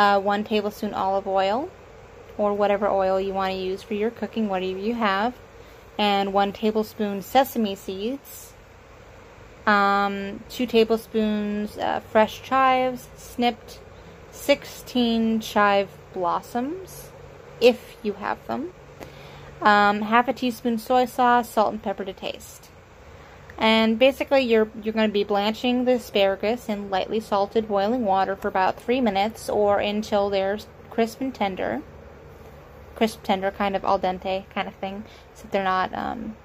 uh, 0.00 0.18
one 0.18 0.42
tablespoon 0.42 0.94
olive 0.94 1.28
oil, 1.28 1.68
or 2.38 2.54
whatever 2.54 2.88
oil 2.88 3.20
you 3.20 3.34
want 3.34 3.52
to 3.52 3.58
use 3.58 3.82
for 3.82 3.92
your 3.92 4.10
cooking, 4.10 4.48
whatever 4.48 4.78
you 4.78 4.94
have, 4.94 5.34
and 5.98 6.32
one 6.32 6.54
tablespoon 6.54 7.20
sesame 7.20 7.74
seeds, 7.74 8.54
um, 9.66 10.42
two 10.48 10.64
tablespoons 10.64 11.76
uh, 11.76 12.00
fresh 12.00 12.42
chives, 12.42 13.08
snipped, 13.14 13.78
16 14.32 15.40
chive 15.40 15.90
blossoms, 16.14 17.10
if 17.60 17.98
you 18.02 18.14
have 18.14 18.38
them, 18.46 18.72
um, 19.60 20.00
half 20.00 20.28
a 20.28 20.32
teaspoon 20.32 20.78
soy 20.78 21.04
sauce, 21.04 21.50
salt 21.50 21.72
and 21.74 21.82
pepper 21.82 22.06
to 22.06 22.14
taste. 22.14 22.69
And 23.60 23.98
basically, 23.98 24.40
you're 24.40 24.70
you're 24.82 24.94
going 24.94 25.08
to 25.08 25.12
be 25.12 25.22
blanching 25.22 25.84
the 25.84 25.92
asparagus 25.92 26.70
in 26.70 26.88
lightly 26.88 27.20
salted 27.20 27.68
boiling 27.68 28.06
water 28.06 28.34
for 28.34 28.48
about 28.48 28.80
three 28.80 29.02
minutes, 29.02 29.50
or 29.50 29.78
until 29.78 30.30
they're 30.30 30.58
crisp 30.88 31.20
and 31.20 31.34
tender. 31.34 31.82
Crisp, 32.96 33.22
tender, 33.22 33.50
kind 33.50 33.76
of 33.76 33.84
al 33.84 33.98
dente 33.98 34.48
kind 34.54 34.66
of 34.66 34.74
thing, 34.76 35.04
so 35.34 35.46
they're 35.50 35.62
not 35.62 35.92
um, 35.94 36.36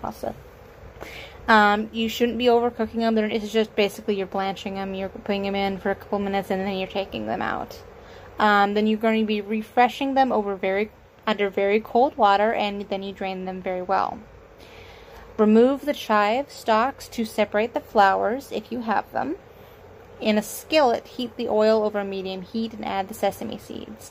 pasta. 0.00 0.34
Um, 1.46 1.90
you 1.92 2.08
shouldn't 2.08 2.38
be 2.38 2.46
overcooking 2.46 3.00
them. 3.00 3.18
It's 3.18 3.52
just 3.52 3.76
basically 3.76 4.16
you're 4.16 4.26
blanching 4.26 4.74
them. 4.74 4.94
You're 4.94 5.10
putting 5.10 5.42
them 5.42 5.54
in 5.54 5.78
for 5.78 5.90
a 5.90 5.94
couple 5.94 6.18
minutes, 6.20 6.50
and 6.50 6.62
then 6.62 6.78
you're 6.78 6.88
taking 6.88 7.26
them 7.26 7.42
out. 7.42 7.82
Um, 8.38 8.72
then 8.72 8.86
you're 8.86 8.98
going 8.98 9.20
to 9.20 9.26
be 9.26 9.42
refreshing 9.42 10.14
them 10.14 10.32
over 10.32 10.56
very 10.56 10.90
under 11.26 11.50
very 11.50 11.80
cold 11.80 12.16
water, 12.16 12.54
and 12.54 12.88
then 12.88 13.02
you 13.02 13.12
drain 13.12 13.44
them 13.44 13.60
very 13.60 13.82
well. 13.82 14.18
Remove 15.38 15.84
the 15.84 15.94
chive 15.94 16.50
stalks 16.50 17.06
to 17.06 17.24
separate 17.24 17.72
the 17.72 17.80
flowers 17.80 18.50
if 18.50 18.72
you 18.72 18.80
have 18.80 19.10
them. 19.12 19.36
In 20.20 20.36
a 20.36 20.42
skillet, 20.42 21.06
heat 21.06 21.36
the 21.36 21.48
oil 21.48 21.84
over 21.84 22.02
medium 22.02 22.42
heat 22.42 22.72
and 22.72 22.84
add 22.84 23.06
the 23.06 23.14
sesame 23.14 23.56
seeds. 23.56 24.10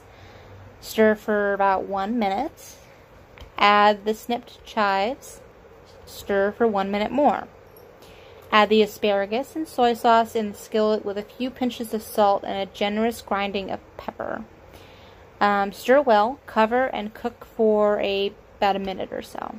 Stir 0.80 1.16
for 1.16 1.54
about 1.54 1.84
one 1.84 2.18
minute. 2.18 2.78
Add 3.58 4.06
the 4.06 4.14
snipped 4.14 4.64
chives. 4.66 5.42
Stir 6.06 6.54
for 6.54 6.66
one 6.66 6.90
minute 6.90 7.12
more. 7.12 7.50
Add 8.50 8.70
the 8.70 8.82
asparagus 8.82 9.54
and 9.54 9.68
soy 9.68 9.96
sauce 9.96 10.34
in 10.34 10.54
the 10.54 10.58
skillet 10.58 11.04
with 11.04 11.18
a 11.18 11.24
few 11.24 11.50
pinches 11.50 11.94
of 11.94 12.04
salt 12.04 12.46
and 12.46 12.58
a 12.58 12.74
generous 12.74 13.22
grinding 13.22 13.70
of 13.70 13.82
pepper. 13.98 14.46
Um, 15.42 15.74
stir 15.74 16.00
well, 16.00 16.40
cover, 16.46 16.86
and 16.86 17.14
cook 17.14 17.44
for 17.44 18.00
a, 18.00 18.32
about 18.58 18.78
a 18.78 18.80
minute 18.80 19.10
or 19.12 19.22
so. 19.22 19.56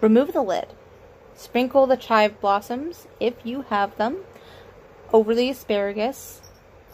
Remove 0.00 0.32
the 0.32 0.42
lid. 0.42 0.66
Sprinkle 1.34 1.86
the 1.86 1.96
chive 1.96 2.40
blossoms, 2.40 3.06
if 3.20 3.34
you 3.44 3.62
have 3.62 3.96
them, 3.96 4.18
over 5.12 5.34
the 5.34 5.50
asparagus. 5.50 6.40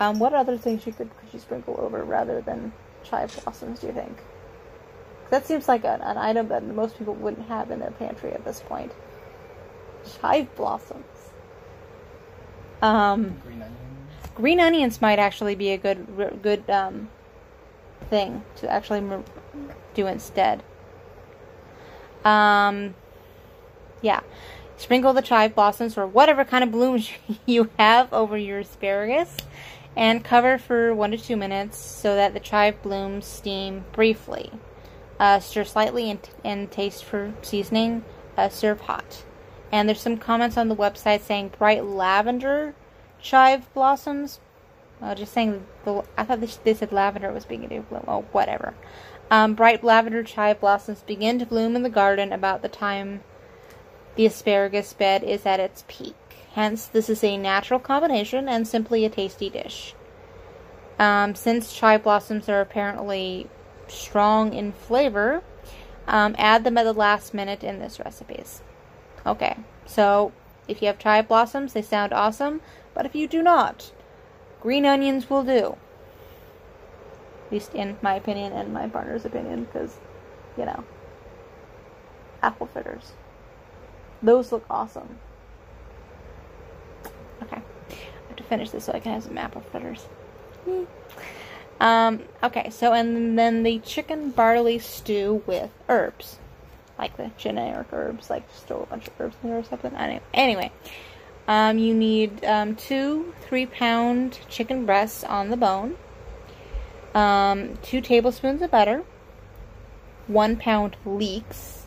Um, 0.00 0.18
what 0.18 0.34
other 0.34 0.58
things 0.58 0.87
you 0.87 0.92
could, 0.92 1.11
could 1.18 1.32
you 1.32 1.38
sprinkle 1.38 1.76
over 1.78 2.04
rather 2.04 2.40
than 2.40 2.73
chive 3.04 3.38
blossoms, 3.42 3.80
do 3.80 3.87
you 3.87 3.92
think? 3.92 4.18
That 5.30 5.46
seems 5.46 5.68
like 5.68 5.84
an, 5.84 6.00
an 6.02 6.18
item 6.18 6.49
that 6.49 6.64
most 6.64 6.99
people 6.99 7.14
wouldn't 7.14 7.49
have 7.49 7.70
in 7.70 7.80
their 7.80 7.90
pantry 7.92 8.32
at 8.32 8.44
this 8.44 8.61
point. 8.61 8.92
Chive 10.20 10.54
blossoms. 10.56 11.04
Um, 12.82 13.40
green 13.42 13.62
onions. 13.62 13.78
Green 14.34 14.61
onions 14.61 15.00
might 15.00 15.18
actually 15.18 15.54
be 15.54 15.70
a 15.70 15.78
good 15.78 16.42
good 16.42 16.68
um, 16.68 17.08
thing 18.11 18.42
to 18.56 18.68
actually 18.70 19.02
do 19.94 20.06
instead. 20.06 20.62
Um, 22.25 22.95
yeah. 24.02 24.21
Sprinkle 24.76 25.12
the 25.12 25.23
chive 25.23 25.54
blossoms 25.54 25.97
or 25.97 26.07
whatever 26.07 26.45
kind 26.45 26.64
of 26.64 26.73
blooms 26.73 27.11
you 27.47 27.71
have 27.78 28.12
over 28.12 28.37
your 28.37 28.61
asparagus 28.61 29.37
and 29.97 30.25
cover 30.25 30.59
for 30.59 30.95
one 30.95 31.12
to 31.12 31.19
two 31.19 31.37
minutes 31.37 31.78
so 31.78 32.16
that 32.16 32.35
the 32.35 32.40
chive 32.40 32.83
blooms 32.83 33.25
steam 33.26 33.85
briefly. 33.93 34.50
Uh, 35.21 35.38
stir 35.38 35.64
slightly 35.64 36.11
and, 36.11 36.28
and, 36.45 36.71
taste 36.71 37.04
for 37.04 37.33
seasoning. 37.43 38.04
Uh, 38.37 38.49
serve 38.49 38.81
hot. 38.81 39.25
And 39.71 39.88
there's 39.88 40.00
some 40.00 40.16
comments 40.16 40.57
on 40.57 40.69
the 40.69 40.75
website 40.75 41.21
saying 41.21 41.52
bright 41.57 41.85
lavender 41.85 42.75
chive 43.21 43.73
blossoms. 43.73 44.40
Uh, 45.00 45.14
just 45.14 45.33
saying, 45.33 45.64
the, 45.85 46.02
I 46.16 46.25
thought 46.25 46.40
they 46.40 46.75
said 46.75 46.93
lavender 46.93 47.33
was 47.33 47.45
beginning 47.45 47.83
to 47.83 47.88
bloom. 47.88 48.04
Oh, 48.09 48.23
whatever. 48.33 48.75
Um, 49.34 49.54
bright 49.54 49.82
lavender 49.82 50.22
chive 50.22 50.60
blossoms 50.60 51.02
begin 51.02 51.40
to 51.40 51.44
bloom 51.44 51.74
in 51.74 51.82
the 51.82 51.90
garden 51.90 52.32
about 52.32 52.62
the 52.62 52.68
time 52.68 53.24
the 54.14 54.26
asparagus 54.26 54.92
bed 54.92 55.24
is 55.24 55.44
at 55.44 55.58
its 55.58 55.82
peak. 55.88 56.14
Hence, 56.52 56.86
this 56.86 57.10
is 57.10 57.24
a 57.24 57.36
natural 57.36 57.80
combination 57.80 58.48
and 58.48 58.68
simply 58.68 59.04
a 59.04 59.10
tasty 59.10 59.50
dish. 59.50 59.96
Um, 61.00 61.34
since 61.34 61.74
chive 61.74 62.04
blossoms 62.04 62.48
are 62.48 62.60
apparently 62.60 63.48
strong 63.88 64.52
in 64.52 64.70
flavor, 64.70 65.42
um, 66.06 66.36
add 66.38 66.62
them 66.62 66.78
at 66.78 66.84
the 66.84 66.92
last 66.92 67.34
minute 67.34 67.64
in 67.64 67.80
this 67.80 67.98
recipe. 67.98 68.44
Okay, 69.26 69.56
so 69.84 70.30
if 70.68 70.80
you 70.80 70.86
have 70.86 71.00
chive 71.00 71.26
blossoms, 71.26 71.72
they 71.72 71.82
sound 71.82 72.12
awesome, 72.12 72.60
but 72.94 73.04
if 73.04 73.16
you 73.16 73.26
do 73.26 73.42
not, 73.42 73.90
green 74.60 74.86
onions 74.86 75.28
will 75.28 75.42
do 75.42 75.76
least 77.50 77.74
in 77.74 77.96
my 78.02 78.14
opinion 78.14 78.52
and 78.52 78.72
my 78.72 78.88
partner's 78.88 79.24
opinion, 79.24 79.64
because, 79.64 79.96
you 80.56 80.64
know, 80.64 80.84
apple 82.42 82.66
fritters. 82.66 83.12
Those 84.22 84.52
look 84.52 84.64
awesome. 84.70 85.18
Okay. 87.42 87.60
I 87.60 88.28
have 88.28 88.36
to 88.36 88.42
finish 88.44 88.70
this 88.70 88.84
so 88.84 88.92
I 88.92 89.00
can 89.00 89.12
have 89.12 89.24
some 89.24 89.38
apple 89.38 89.62
fritters. 89.70 90.06
Um, 91.80 92.20
okay, 92.42 92.70
so 92.70 92.92
and 92.92 93.38
then 93.38 93.62
the 93.64 93.80
chicken 93.80 94.30
barley 94.30 94.78
stew 94.78 95.42
with 95.46 95.70
herbs. 95.88 96.38
Like 96.98 97.16
the 97.16 97.30
generic 97.36 97.88
herbs, 97.92 98.30
like 98.30 98.48
just 98.52 98.70
a 98.70 98.76
bunch 98.76 99.08
of 99.08 99.20
herbs 99.20 99.36
in 99.42 99.50
there 99.50 99.58
or 99.58 99.64
something. 99.64 99.94
Anyway, 99.94 100.22
anyway 100.32 100.70
um, 101.46 101.78
you 101.78 101.92
need 101.94 102.44
um, 102.44 102.76
two 102.76 103.34
three 103.42 103.66
pound 103.66 104.38
chicken 104.48 104.86
breasts 104.86 105.24
on 105.24 105.50
the 105.50 105.56
bone, 105.56 105.96
um, 107.14 107.76
two 107.83 108.00
tablespoons 108.00 108.62
of 108.62 108.71
butter, 108.71 109.02
one 110.26 110.56
pound 110.56 110.97
leeks. 111.04 111.87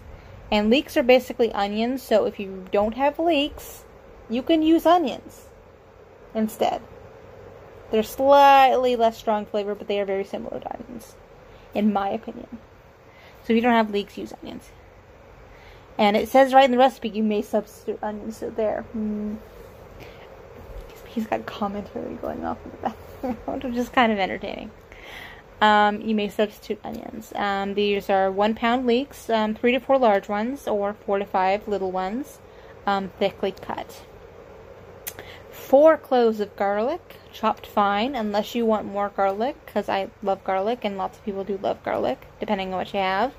And 0.50 0.70
leeks 0.70 0.96
are 0.96 1.04
basically 1.04 1.52
onions, 1.52 2.02
so 2.02 2.26
if 2.26 2.40
you 2.40 2.66
don't 2.72 2.96
have 2.96 3.20
leeks, 3.20 3.84
you 4.30 4.42
can 4.42 4.62
use 4.62 4.86
onions 4.86 5.48
instead. 6.34 6.82
They're 7.92 8.04
slightly 8.04 8.96
less 8.96 9.18
strong 9.18 9.46
flavor, 9.46 9.76
but 9.76 9.88
they 9.88 10.00
are 10.00 10.06
very 10.06 10.24
similar 10.24 10.60
to 10.60 10.74
onions, 10.74 11.16
in 11.74 11.92
my 11.92 12.10
opinion. 12.10 12.48
So 13.44 13.54
if 13.54 13.56
you 13.56 13.62
don't 13.62 13.74
have 13.74 13.92
leeks, 13.92 14.18
use 14.18 14.34
onions. 14.42 14.70
And 15.98 16.16
it 16.16 16.30
says 16.30 16.54
right 16.54 16.66
in 16.66 16.72
the 16.72 16.78
recipe 16.78 17.10
you 17.10 17.24
may 17.24 17.42
substitute 17.42 18.00
onions, 18.04 18.38
so 18.38 18.50
there. 18.50 18.86
Mm. 18.96 19.38
He's 21.08 21.26
got 21.26 21.46
commentary 21.46 22.16
going 22.16 22.46
off 22.46 22.60
in 22.64 22.72
the 22.72 22.78
background, 23.24 23.64
which 23.64 23.76
is 23.76 23.90
kind 23.90 24.12
of 24.12 24.20
entertaining. 24.20 24.70
Um, 25.60 26.02
you 26.02 26.14
may 26.14 26.30
substitute 26.30 26.80
onions. 26.84 27.34
Um, 27.36 27.74
these 27.74 28.10
are 28.10 28.32
one 28.32 28.54
pound 28.54 28.86
leeks, 28.86 29.30
um, 29.30 29.56
three 29.56 29.72
to 29.72 29.80
four 29.80 29.98
large 29.98 30.30
ones, 30.30 30.68
or 30.68 30.94
four 30.94 31.18
to 31.18 31.26
five 31.26 31.68
little 31.68 31.92
ones, 31.92 32.38
um, 32.86 33.10
thickly 33.18 33.54
cut. 33.60 34.06
Four 35.50 35.98
cloves 35.98 36.40
of 36.40 36.56
garlic, 36.56 37.16
chopped 37.34 37.66
fine, 37.66 38.14
unless 38.16 38.54
you 38.54 38.66
want 38.66 38.86
more 38.86 39.10
garlic, 39.10 39.56
because 39.66 39.90
I 39.90 40.10
love 40.22 40.44
garlic, 40.44 40.86
and 40.86 40.98
lots 40.98 41.18
of 41.18 41.26
people 41.26 41.44
do 41.44 41.60
love 41.62 41.84
garlic, 41.84 42.28
depending 42.40 42.72
on 42.72 42.78
what 42.78 42.94
you 42.94 43.00
have. 43.00 43.34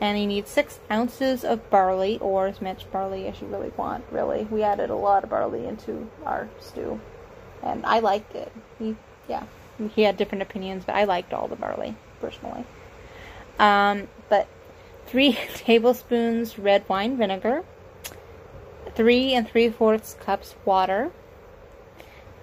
And 0.00 0.18
you 0.18 0.26
need 0.26 0.48
six 0.48 0.80
ounces 0.90 1.44
of 1.44 1.70
barley, 1.70 2.18
or 2.20 2.46
as 2.46 2.62
much 2.62 2.90
barley 2.90 3.28
as 3.28 3.40
you 3.40 3.46
really 3.48 3.72
want, 3.76 4.04
really. 4.10 4.48
We 4.50 4.62
added 4.62 4.90
a 4.90 4.96
lot 4.96 5.24
of 5.24 5.30
barley 5.30 5.66
into 5.66 6.10
our 6.24 6.48
stew, 6.58 7.00
and 7.62 7.84
I 7.84 8.00
liked 8.00 8.34
it. 8.34 8.50
He, 8.78 8.96
yeah, 9.28 9.44
he 9.94 10.02
had 10.02 10.16
different 10.16 10.42
opinions, 10.42 10.84
but 10.84 10.94
I 10.94 11.04
liked 11.04 11.32
all 11.32 11.48
the 11.48 11.56
barley, 11.56 11.96
personally. 12.20 12.64
Um, 13.58 14.08
but 14.28 14.46
three 15.06 15.32
tablespoons 15.54 16.58
red 16.58 16.88
wine 16.88 17.16
vinegar, 17.16 17.64
three 18.94 19.34
and 19.34 19.48
three 19.48 19.68
fourths 19.68 20.14
cups 20.20 20.54
water, 20.64 21.10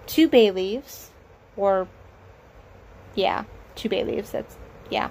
two 0.07 0.27
bay 0.27 0.51
leaves, 0.51 1.09
or 1.55 1.87
yeah, 3.15 3.45
two 3.75 3.89
bay 3.89 4.03
leaves. 4.03 4.31
That's 4.31 4.55
yeah, 4.89 5.09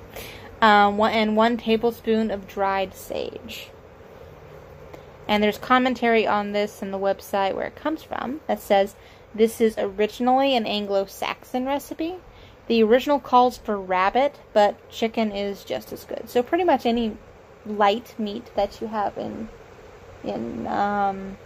um, 0.61 0.97
one 0.99 1.13
and 1.13 1.37
one 1.37 1.57
tablespoon 1.57 2.31
of 2.31 2.47
dried 2.47 2.95
sage. 2.95 3.71
And 5.29 5.43
there's 5.43 5.59
commentary 5.59 6.27
on 6.27 6.53
this 6.53 6.83
in 6.83 6.91
the 6.91 6.99
website 6.99 7.55
where 7.55 7.67
it 7.67 7.77
comes 7.77 8.03
from 8.03 8.41
that 8.49 8.59
says 8.59 8.97
this 9.35 9.61
is 9.61 9.77
originally 9.79 10.57
an 10.57 10.67
Anglo-Saxon 10.67 11.67
recipe. 11.67 12.17
The 12.67 12.83
original 12.83 13.21
calls 13.21 13.59
for 13.59 13.81
rabbit, 13.81 14.37
but 14.53 14.91
chicken 14.91 15.33
is 15.33 15.65
just 15.65 15.93
as 15.93 16.05
good. 16.05 16.29
So 16.29 16.43
pretty 16.43 16.65
much 16.65 16.87
any 16.87 17.17
light 17.67 18.15
meat 18.19 18.51
that 18.57 18.81
you 18.81 18.87
have 18.89 19.17
in 19.19 19.49
in 20.23 20.67
um, 20.67 21.37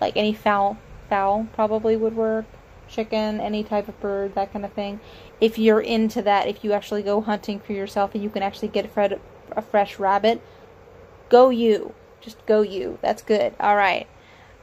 like 0.00 0.16
any 0.16 0.32
fowl 0.32 0.78
fowl 1.08 1.46
probably 1.52 1.96
would 1.96 2.16
work. 2.16 2.44
Chicken 2.88 3.40
any 3.40 3.64
type 3.64 3.88
of 3.88 4.00
bird 4.00 4.34
that 4.34 4.52
kind 4.52 4.64
of 4.64 4.72
thing. 4.72 5.00
If 5.40 5.58
you're 5.58 5.80
into 5.80 6.22
that 6.22 6.46
if 6.46 6.62
you 6.62 6.72
actually 6.72 7.02
go 7.02 7.20
hunting 7.20 7.58
for 7.60 7.72
yourself 7.72 8.14
and 8.14 8.22
you 8.22 8.30
can 8.30 8.42
actually 8.42 8.68
get 8.68 8.90
a, 8.96 9.18
a 9.52 9.62
fresh 9.62 9.98
rabbit 9.98 10.40
go 11.28 11.50
you. 11.50 11.94
Just 12.20 12.44
go 12.46 12.62
you. 12.62 12.98
That's 13.02 13.22
good. 13.22 13.54
All 13.58 13.76
right 13.76 14.06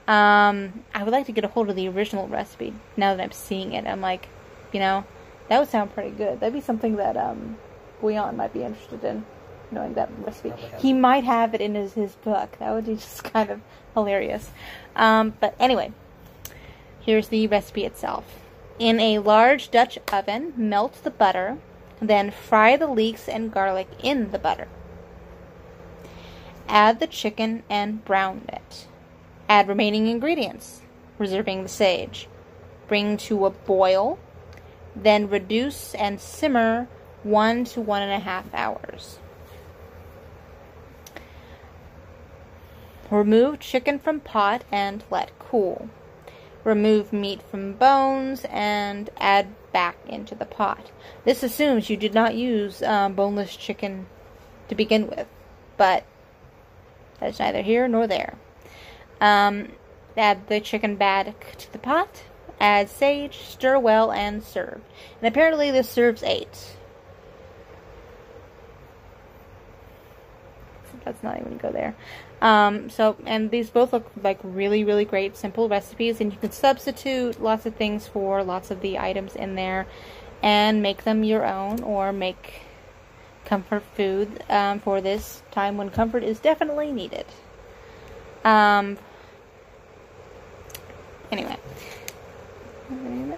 um, 0.07 0.83
i 0.93 1.03
would 1.03 1.11
like 1.11 1.25
to 1.25 1.31
get 1.31 1.43
a 1.43 1.47
hold 1.47 1.69
of 1.69 1.75
the 1.75 1.87
original 1.87 2.27
recipe 2.27 2.73
now 2.97 3.15
that 3.15 3.23
i'm 3.23 3.31
seeing 3.31 3.73
it 3.73 3.85
i'm 3.85 4.01
like 4.01 4.27
you 4.71 4.79
know 4.79 5.03
that 5.49 5.59
would 5.59 5.69
sound 5.69 5.93
pretty 5.93 6.11
good 6.11 6.39
that'd 6.39 6.53
be 6.53 6.61
something 6.61 6.95
that 6.95 7.15
um 7.17 7.57
Guion 8.03 8.35
might 8.35 8.53
be 8.53 8.63
interested 8.63 9.03
in 9.03 9.25
knowing 9.71 9.93
that 9.95 10.09
recipe. 10.19 10.53
He 10.77 10.93
might 10.93 11.23
have 11.23 11.53
it 11.53 11.61
in 11.61 11.75
his, 11.75 11.93
his 11.93 12.15
book. 12.15 12.57
That 12.59 12.73
would 12.73 12.85
be 12.85 12.95
just 12.95 13.23
kind 13.23 13.49
of 13.49 13.61
hilarious. 13.93 14.51
Um, 14.95 15.33
but 15.39 15.55
anyway, 15.59 15.91
here's 17.01 17.29
the 17.29 17.47
recipe 17.47 17.85
itself. 17.85 18.25
In 18.79 18.99
a 18.99 19.19
large 19.19 19.71
Dutch 19.71 19.97
oven, 20.11 20.53
melt 20.57 20.99
the 21.03 21.11
butter, 21.11 21.57
then 22.01 22.31
fry 22.31 22.75
the 22.75 22.87
leeks 22.87 23.29
and 23.29 23.51
garlic 23.51 23.87
in 24.01 24.31
the 24.31 24.39
butter. 24.39 24.67
Add 26.67 26.99
the 26.99 27.07
chicken 27.07 27.63
and 27.69 28.03
brown 28.03 28.45
it. 28.47 28.87
Add 29.49 29.67
remaining 29.67 30.07
ingredients, 30.07 30.81
reserving 31.17 31.63
the 31.63 31.69
sage. 31.69 32.27
Bring 32.87 33.17
to 33.17 33.45
a 33.45 33.49
boil, 33.49 34.19
then 34.95 35.29
reduce 35.29 35.95
and 35.95 36.19
simmer 36.19 36.87
one 37.23 37.63
to 37.65 37.81
one 37.81 38.01
and 38.01 38.11
a 38.11 38.19
half 38.19 38.53
hours. 38.53 39.19
Remove 43.09 43.59
chicken 43.59 43.99
from 43.99 44.19
pot 44.19 44.63
and 44.71 45.03
let 45.11 45.37
cool. 45.37 45.89
Remove 46.63 47.13
meat 47.13 47.41
from 47.41 47.73
bones 47.73 48.45
and 48.49 49.09
add 49.17 49.47
back 49.71 49.97
into 50.07 50.33
the 50.33 50.45
pot. 50.45 50.91
This 51.25 51.43
assumes 51.43 51.89
you 51.89 51.97
did 51.97 52.13
not 52.13 52.35
use 52.35 52.81
um, 52.81 53.13
boneless 53.13 53.55
chicken 53.55 54.07
to 54.69 54.75
begin 54.75 55.07
with, 55.07 55.27
but 55.77 56.05
that's 57.19 57.39
neither 57.39 57.61
here 57.61 57.87
nor 57.87 58.07
there. 58.07 58.37
Um, 59.23 59.69
add 60.17 60.47
the 60.47 60.59
chicken 60.59 60.97
back 60.97 61.55
to 61.57 61.71
the 61.71 61.79
pot, 61.79 62.23
add 62.59 62.89
sage, 62.89 63.37
stir 63.37 63.79
well, 63.79 64.11
and 64.11 64.43
serve. 64.43 64.81
And 65.21 65.27
apparently 65.29 65.71
this 65.71 65.89
serves 65.89 66.23
eight. 66.23 66.75
Let's 71.05 71.23
not 71.23 71.39
even 71.39 71.57
go 71.57 71.71
there. 71.71 71.95
Um, 72.41 72.89
so, 72.89 73.15
and 73.25 73.49
these 73.49 73.69
both 73.69 73.93
look 73.93 74.11
like 74.21 74.39
really, 74.43 74.83
really 74.83 75.05
great, 75.05 75.37
simple 75.37 75.69
recipes, 75.69 76.19
and 76.19 76.33
you 76.33 76.37
can 76.37 76.51
substitute 76.51 77.41
lots 77.41 77.65
of 77.65 77.75
things 77.75 78.05
for 78.05 78.43
lots 78.43 78.71
of 78.71 78.81
the 78.81 78.99
items 78.99 79.37
in 79.37 79.55
there 79.55 79.87
and 80.41 80.81
make 80.81 81.05
them 81.05 81.23
your 81.23 81.45
own 81.45 81.81
or 81.81 82.11
make 82.11 82.63
comfort 83.45 83.83
food 83.95 84.43
um, 84.49 84.81
for 84.81 84.99
this 84.99 85.43
time 85.51 85.77
when 85.77 85.89
comfort 85.89 86.23
is 86.23 86.39
definitely 86.39 86.91
needed. 86.91 87.25
Um, 88.43 88.97
anyway. 91.33 91.57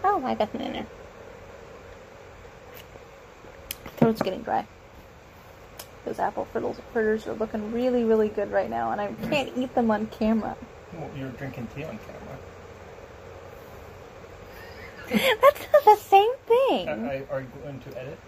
Oh, 0.03 0.21
I 0.23 0.35
got 0.35 0.51
them 0.51 0.61
in 0.61 0.73
there. 0.73 0.85
Throat's 3.97 4.21
getting 4.21 4.41
dry. 4.41 4.67
Those 6.03 6.19
apple 6.19 6.45
frittles, 6.45 6.77
fritters 6.93 7.25
are 7.25 7.33
looking 7.33 7.71
really, 7.71 8.03
really 8.03 8.29
good 8.29 8.51
right 8.51 8.69
now, 8.69 8.91
and 8.91 9.01
I 9.01 9.07
can't 9.29 9.51
eat 9.57 9.73
them 9.73 9.89
on 9.89 10.07
camera. 10.07 10.55
Well, 10.93 11.09
you're 11.17 11.29
drinking 11.29 11.67
tea 11.75 11.85
on 11.85 11.97
camera. 11.97 12.37
That's 15.41 15.67
not 15.73 15.85
the 15.85 15.97
same 16.01 16.31
thing. 16.45 16.89
I, 16.89 16.93
I, 16.93 17.23
are 17.31 17.41
you 17.41 17.47
going 17.63 17.79
to 17.79 17.97
edit? 17.99 18.19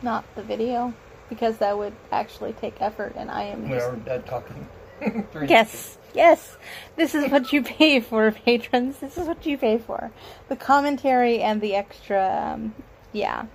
Not 0.00 0.24
the 0.34 0.42
video, 0.42 0.94
because 1.28 1.58
that 1.58 1.76
would 1.76 1.94
actually 2.10 2.54
take 2.54 2.80
effort, 2.80 3.14
and 3.16 3.30
I 3.30 3.42
am 3.44 3.68
We 3.68 3.76
just... 3.76 3.86
are 3.88 3.96
dead 3.96 4.26
talking. 4.26 4.68
Yes, 5.46 5.98
yes. 6.14 6.56
This 6.96 7.14
is 7.14 7.30
what 7.30 7.52
you 7.52 7.62
pay 7.62 8.00
for, 8.00 8.30
patrons. 8.30 8.98
This 8.98 9.16
is 9.16 9.26
what 9.26 9.44
you 9.46 9.58
pay 9.58 9.78
for. 9.78 10.10
The 10.48 10.56
commentary 10.56 11.40
and 11.40 11.60
the 11.60 11.74
extra, 11.74 12.54
um, 12.54 12.74
yeah, 13.12 13.46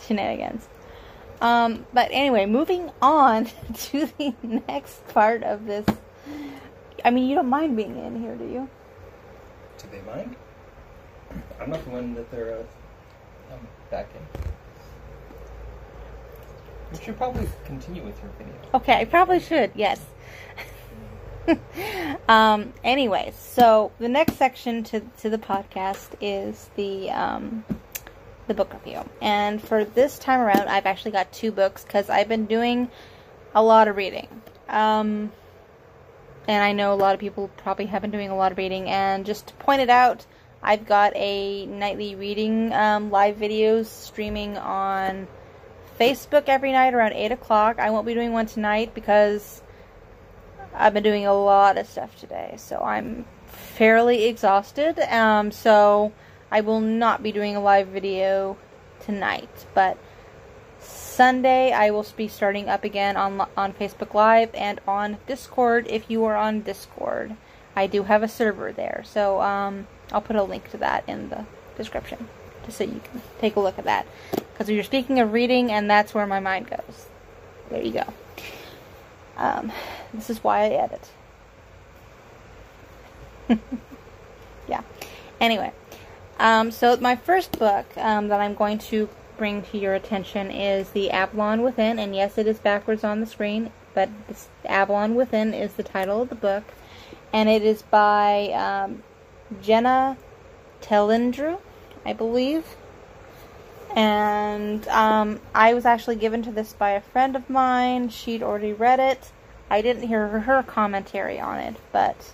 shenanigans. 0.00 0.68
Um, 1.40 1.86
but 1.92 2.08
anyway, 2.10 2.46
moving 2.46 2.90
on 3.00 3.48
to 3.74 4.06
the 4.18 4.34
next 4.42 5.06
part 5.08 5.42
of 5.42 5.66
this. 5.66 5.86
I 7.04 7.10
mean, 7.10 7.28
you 7.28 7.34
don't 7.36 7.48
mind 7.48 7.76
being 7.76 7.96
in 7.96 8.20
here, 8.20 8.34
do 8.34 8.44
you? 8.44 8.68
Do 9.78 9.86
they 9.90 10.00
mind? 10.02 10.34
I'm 11.60 11.70
not 11.70 11.84
the 11.84 11.90
one 11.90 12.14
that 12.14 12.30
they're 12.30 12.58
uh, 12.58 13.54
um, 13.54 13.60
back 13.90 14.08
in. 14.14 14.42
You 16.92 17.04
should 17.04 17.16
probably 17.16 17.46
continue 17.64 18.02
with 18.02 18.20
your 18.22 18.32
video. 18.38 18.54
Okay, 18.74 18.94
I 18.94 19.04
probably 19.04 19.40
should, 19.40 19.70
yes. 19.74 20.00
um, 22.28 22.72
anyway, 22.84 23.32
so 23.38 23.92
the 23.98 24.08
next 24.08 24.36
section 24.36 24.84
to, 24.84 25.00
to 25.20 25.30
the 25.30 25.38
podcast 25.38 26.08
is 26.20 26.68
the, 26.76 27.10
um, 27.10 27.64
the 28.46 28.54
book 28.54 28.72
review. 28.72 29.08
And 29.20 29.62
for 29.62 29.84
this 29.84 30.18
time 30.18 30.40
around, 30.40 30.68
I've 30.68 30.86
actually 30.86 31.12
got 31.12 31.32
two 31.32 31.52
books 31.52 31.84
because 31.84 32.10
I've 32.10 32.28
been 32.28 32.46
doing 32.46 32.90
a 33.54 33.62
lot 33.62 33.88
of 33.88 33.96
reading. 33.96 34.28
Um, 34.68 35.32
and 36.46 36.62
I 36.62 36.72
know 36.72 36.92
a 36.92 36.96
lot 36.96 37.14
of 37.14 37.20
people 37.20 37.50
probably 37.58 37.86
have 37.86 38.02
been 38.02 38.10
doing 38.10 38.30
a 38.30 38.36
lot 38.36 38.52
of 38.52 38.58
reading. 38.58 38.88
And 38.88 39.26
just 39.26 39.48
to 39.48 39.54
point 39.54 39.82
it 39.82 39.90
out, 39.90 40.26
I've 40.62 40.86
got 40.86 41.14
a 41.14 41.66
nightly 41.66 42.14
reading 42.14 42.72
um, 42.72 43.10
live 43.10 43.36
videos 43.36 43.86
streaming 43.86 44.56
on 44.56 45.28
Facebook 46.00 46.44
every 46.46 46.72
night 46.72 46.94
around 46.94 47.12
8 47.12 47.32
o'clock. 47.32 47.78
I 47.78 47.90
won't 47.90 48.06
be 48.06 48.14
doing 48.14 48.32
one 48.32 48.46
tonight 48.46 48.94
because 48.94 49.62
I've 50.78 50.94
been 50.94 51.02
doing 51.02 51.26
a 51.26 51.34
lot 51.34 51.76
of 51.76 51.86
stuff 51.86 52.18
today. 52.18 52.54
So 52.56 52.78
I'm 52.78 53.24
fairly 53.46 54.24
exhausted. 54.24 54.98
Um, 55.12 55.50
so 55.50 56.12
I 56.50 56.60
will 56.60 56.80
not 56.80 57.22
be 57.22 57.32
doing 57.32 57.56
a 57.56 57.60
live 57.60 57.88
video 57.88 58.56
tonight. 59.00 59.66
But 59.74 59.98
Sunday 60.78 61.72
I 61.72 61.90
will 61.90 62.06
be 62.16 62.28
starting 62.28 62.68
up 62.68 62.84
again 62.84 63.16
on, 63.16 63.46
on 63.56 63.72
Facebook 63.72 64.14
Live 64.14 64.54
and 64.54 64.80
on 64.86 65.18
Discord 65.26 65.86
if 65.88 66.08
you 66.08 66.24
are 66.24 66.36
on 66.36 66.62
Discord. 66.62 67.34
I 67.74 67.86
do 67.86 68.04
have 68.04 68.22
a 68.22 68.28
server 68.28 68.72
there. 68.72 69.02
So 69.04 69.40
um, 69.40 69.86
I'll 70.12 70.20
put 70.20 70.36
a 70.36 70.42
link 70.42 70.70
to 70.70 70.76
that 70.78 71.04
in 71.08 71.28
the 71.28 71.44
description 71.76 72.28
just 72.64 72.78
so 72.78 72.84
you 72.84 73.00
can 73.02 73.22
take 73.40 73.56
a 73.56 73.60
look 73.60 73.78
at 73.78 73.84
that. 73.84 74.06
Because 74.30 74.68
you're 74.68 74.84
speaking 74.84 75.20
of 75.20 75.32
reading, 75.32 75.70
and 75.70 75.88
that's 75.88 76.14
where 76.14 76.26
my 76.26 76.40
mind 76.40 76.68
goes. 76.68 77.06
There 77.70 77.82
you 77.82 77.92
go. 77.92 78.04
Um, 79.38 79.72
this 80.12 80.28
is 80.28 80.42
why 80.42 80.64
I 80.64 80.68
edit. 80.68 81.08
yeah. 84.68 84.82
Anyway, 85.40 85.72
um, 86.38 86.70
so 86.70 86.96
my 86.98 87.16
first 87.16 87.58
book 87.58 87.86
um, 87.96 88.28
that 88.28 88.40
I'm 88.40 88.54
going 88.54 88.78
to 88.78 89.08
bring 89.36 89.62
to 89.62 89.78
your 89.78 89.94
attention 89.94 90.50
is 90.50 90.90
The 90.90 91.10
Avalon 91.10 91.62
Within, 91.62 91.98
and 91.98 92.14
yes, 92.14 92.36
it 92.36 92.46
is 92.46 92.58
backwards 92.58 93.04
on 93.04 93.20
the 93.20 93.26
screen, 93.26 93.70
but 93.94 94.10
The 94.28 94.70
Avalon 94.70 95.14
Within 95.14 95.54
is 95.54 95.74
the 95.74 95.84
title 95.84 96.20
of 96.22 96.28
the 96.28 96.34
book, 96.34 96.64
and 97.32 97.48
it 97.48 97.62
is 97.62 97.82
by 97.82 98.48
um, 98.48 99.02
Jhenah 99.62 100.16
Telyndru, 100.82 101.60
I 102.04 102.12
believe. 102.12 102.64
And 103.96 104.86
um, 104.88 105.40
I 105.54 105.74
was 105.74 105.84
actually 105.84 106.16
given 106.16 106.42
to 106.42 106.52
this 106.52 106.72
by 106.72 106.90
a 106.90 107.00
friend 107.00 107.34
of 107.36 107.48
mine. 107.48 108.10
She'd 108.10 108.42
already 108.42 108.72
read 108.72 109.00
it. 109.00 109.32
I 109.70 109.82
didn't 109.82 110.08
hear 110.08 110.26
her 110.40 110.62
commentary 110.62 111.40
on 111.40 111.58
it, 111.58 111.76
but 111.92 112.32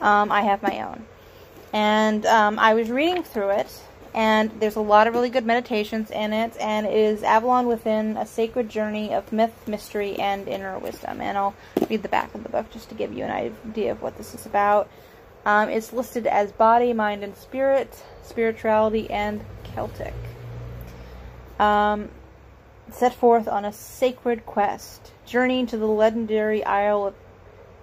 um, 0.00 0.30
I 0.30 0.42
have 0.42 0.62
my 0.62 0.82
own. 0.82 1.04
And 1.72 2.24
um, 2.26 2.58
I 2.58 2.74
was 2.74 2.90
reading 2.90 3.22
through 3.22 3.50
it, 3.50 3.80
and 4.14 4.50
there's 4.60 4.76
a 4.76 4.80
lot 4.80 5.06
of 5.06 5.14
really 5.14 5.30
good 5.30 5.44
meditations 5.44 6.10
in 6.10 6.32
it, 6.32 6.56
and 6.60 6.86
it 6.86 6.94
is 6.94 7.22
Avalon 7.22 7.66
Within, 7.66 8.16
a 8.16 8.26
sacred 8.26 8.68
journey 8.68 9.12
of 9.12 9.32
myth, 9.32 9.66
mystery, 9.66 10.16
and 10.16 10.48
inner 10.48 10.78
wisdom. 10.78 11.20
And 11.20 11.36
I'll 11.36 11.54
read 11.90 12.02
the 12.02 12.08
back 12.08 12.34
of 12.34 12.42
the 12.42 12.48
book 12.48 12.70
just 12.70 12.88
to 12.88 12.94
give 12.94 13.12
you 13.12 13.24
an 13.24 13.30
idea 13.30 13.92
of 13.92 14.00
what 14.00 14.16
this 14.16 14.34
is 14.34 14.46
about. 14.46 14.88
Um, 15.44 15.68
it's 15.68 15.92
listed 15.92 16.26
as 16.26 16.52
body, 16.52 16.92
mind, 16.92 17.22
and 17.22 17.36
spirit, 17.36 18.02
spirituality, 18.22 19.10
and 19.10 19.44
Celtic. 19.64 20.14
Um, 21.58 22.10
set 22.90 23.14
forth 23.14 23.48
on 23.48 23.64
a 23.64 23.72
sacred 23.72 24.46
quest, 24.46 25.12
journey 25.26 25.66
to 25.66 25.76
the 25.76 25.86
legendary 25.86 26.64
Isle 26.64 27.06
of 27.06 27.14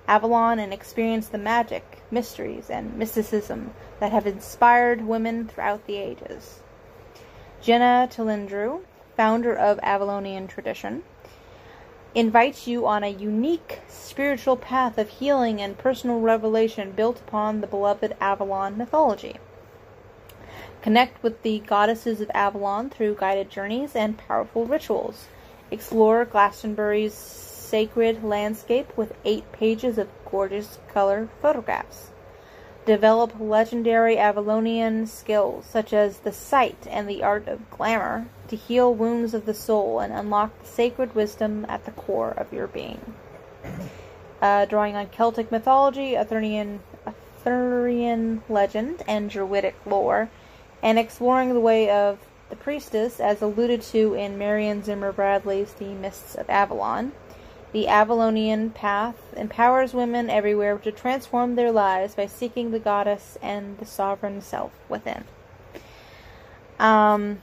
Avalon 0.07 0.59
and 0.59 0.71
experience 0.71 1.27
the 1.27 1.37
magic, 1.37 2.01
mysteries, 2.11 2.69
and 2.69 2.97
mysticism 2.97 3.73
that 3.99 4.11
have 4.11 4.27
inspired 4.27 5.05
women 5.05 5.47
throughout 5.47 5.85
the 5.87 5.97
ages. 5.97 6.59
Jhenah 7.61 8.07
Telyndru, 8.13 8.81
founder 9.17 9.55
of 9.55 9.79
Avalonian 9.79 10.47
tradition, 10.47 11.03
invites 12.13 12.67
you 12.67 12.87
on 12.87 13.03
a 13.03 13.09
unique 13.09 13.81
spiritual 13.87 14.55
path 14.55 14.97
of 14.97 15.09
healing 15.09 15.61
and 15.61 15.77
personal 15.77 16.19
revelation 16.19 16.91
built 16.91 17.19
upon 17.19 17.61
the 17.61 17.67
beloved 17.67 18.15
Avalon 18.21 18.77
mythology. 18.77 19.37
Connect 20.85 21.23
with 21.23 21.41
the 21.41 21.63
goddesses 21.65 22.21
of 22.21 22.29
Avalon 22.35 22.91
through 22.91 23.15
guided 23.15 23.49
journeys 23.49 23.95
and 23.95 24.19
powerful 24.19 24.67
rituals. 24.67 25.29
Explore 25.71 26.25
Glastonbury's 26.25 27.15
sacred 27.15 28.23
landscape 28.23 28.95
with 28.95 29.17
eight 29.25 29.51
pages 29.51 29.97
of 29.97 30.09
gorgeous 30.29 30.77
color 30.93 31.27
photographs. 31.41 32.11
Develop 32.85 33.33
legendary 33.39 34.17
Avalonian 34.17 35.07
skills 35.07 35.65
such 35.65 35.91
as 35.91 36.19
the 36.19 36.31
sight 36.31 36.85
and 36.87 37.09
the 37.09 37.23
art 37.23 37.47
of 37.47 37.67
glamour 37.71 38.27
to 38.49 38.55
heal 38.55 38.93
wounds 38.93 39.33
of 39.33 39.47
the 39.47 39.55
soul 39.55 39.99
and 39.99 40.13
unlock 40.13 40.51
the 40.61 40.67
sacred 40.67 41.15
wisdom 41.15 41.65
at 41.67 41.85
the 41.85 41.91
core 41.93 42.35
of 42.37 42.53
your 42.53 42.67
being. 42.67 43.15
Uh, 44.39 44.65
drawing 44.65 44.95
on 44.95 45.07
Celtic 45.07 45.51
mythology, 45.51 46.15
Arthurian, 46.15 46.81
Arthurian 47.07 48.43
legend, 48.47 49.01
and 49.07 49.31
Druidic 49.31 49.73
lore, 49.87 50.29
and 50.85 50.99
exploring 50.99 51.51
the 51.51 51.59
way 51.59 51.89
of 51.89 52.19
the 52.51 52.55
priestess, 52.55 53.19
as 53.19 53.41
alluded 53.41 53.81
to 53.81 54.13
in 54.13 54.37
Marion 54.37 54.83
Zimmer 54.83 55.11
Bradley's 55.11 55.73
The 55.73 55.95
Mists 55.95 56.35
of 56.35 56.47
Avalon. 56.47 57.11
The 57.71 57.87
Avalonian 57.87 58.71
path 58.71 59.15
empowers 59.35 59.95
women 59.95 60.29
everywhere 60.29 60.77
to 60.77 60.91
transform 60.91 61.55
their 61.55 61.71
lives 61.71 62.13
by 62.13 62.27
seeking 62.27 62.69
the 62.69 62.77
goddess 62.77 63.35
and 63.41 63.79
the 63.79 63.85
sovereign 63.85 64.41
self 64.41 64.73
within. 64.87 65.23
Um, 66.77 67.41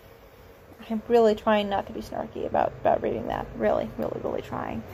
I'm 0.89 1.03
really 1.09 1.35
trying 1.35 1.69
not 1.69 1.89
to 1.89 1.93
be 1.93 2.01
snarky 2.01 2.47
about, 2.47 2.73
about 2.81 3.03
reading 3.03 3.27
that. 3.27 3.49
Really, 3.57 3.91
really, 3.99 4.21
really 4.23 4.43
trying. 4.43 4.85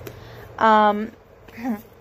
Um, 0.59 1.13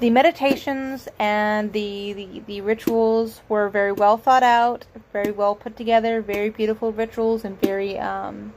the 0.00 0.10
meditations 0.10 1.08
and 1.18 1.72
the, 1.72 2.12
the, 2.12 2.42
the 2.46 2.60
rituals 2.60 3.40
were 3.48 3.68
very 3.68 3.92
well 3.92 4.18
thought 4.18 4.42
out, 4.42 4.84
very 5.12 5.32
well 5.32 5.54
put 5.54 5.76
together, 5.76 6.20
very 6.20 6.50
beautiful 6.50 6.92
rituals, 6.92 7.44
and 7.44 7.58
very 7.60 7.98
um, 7.98 8.52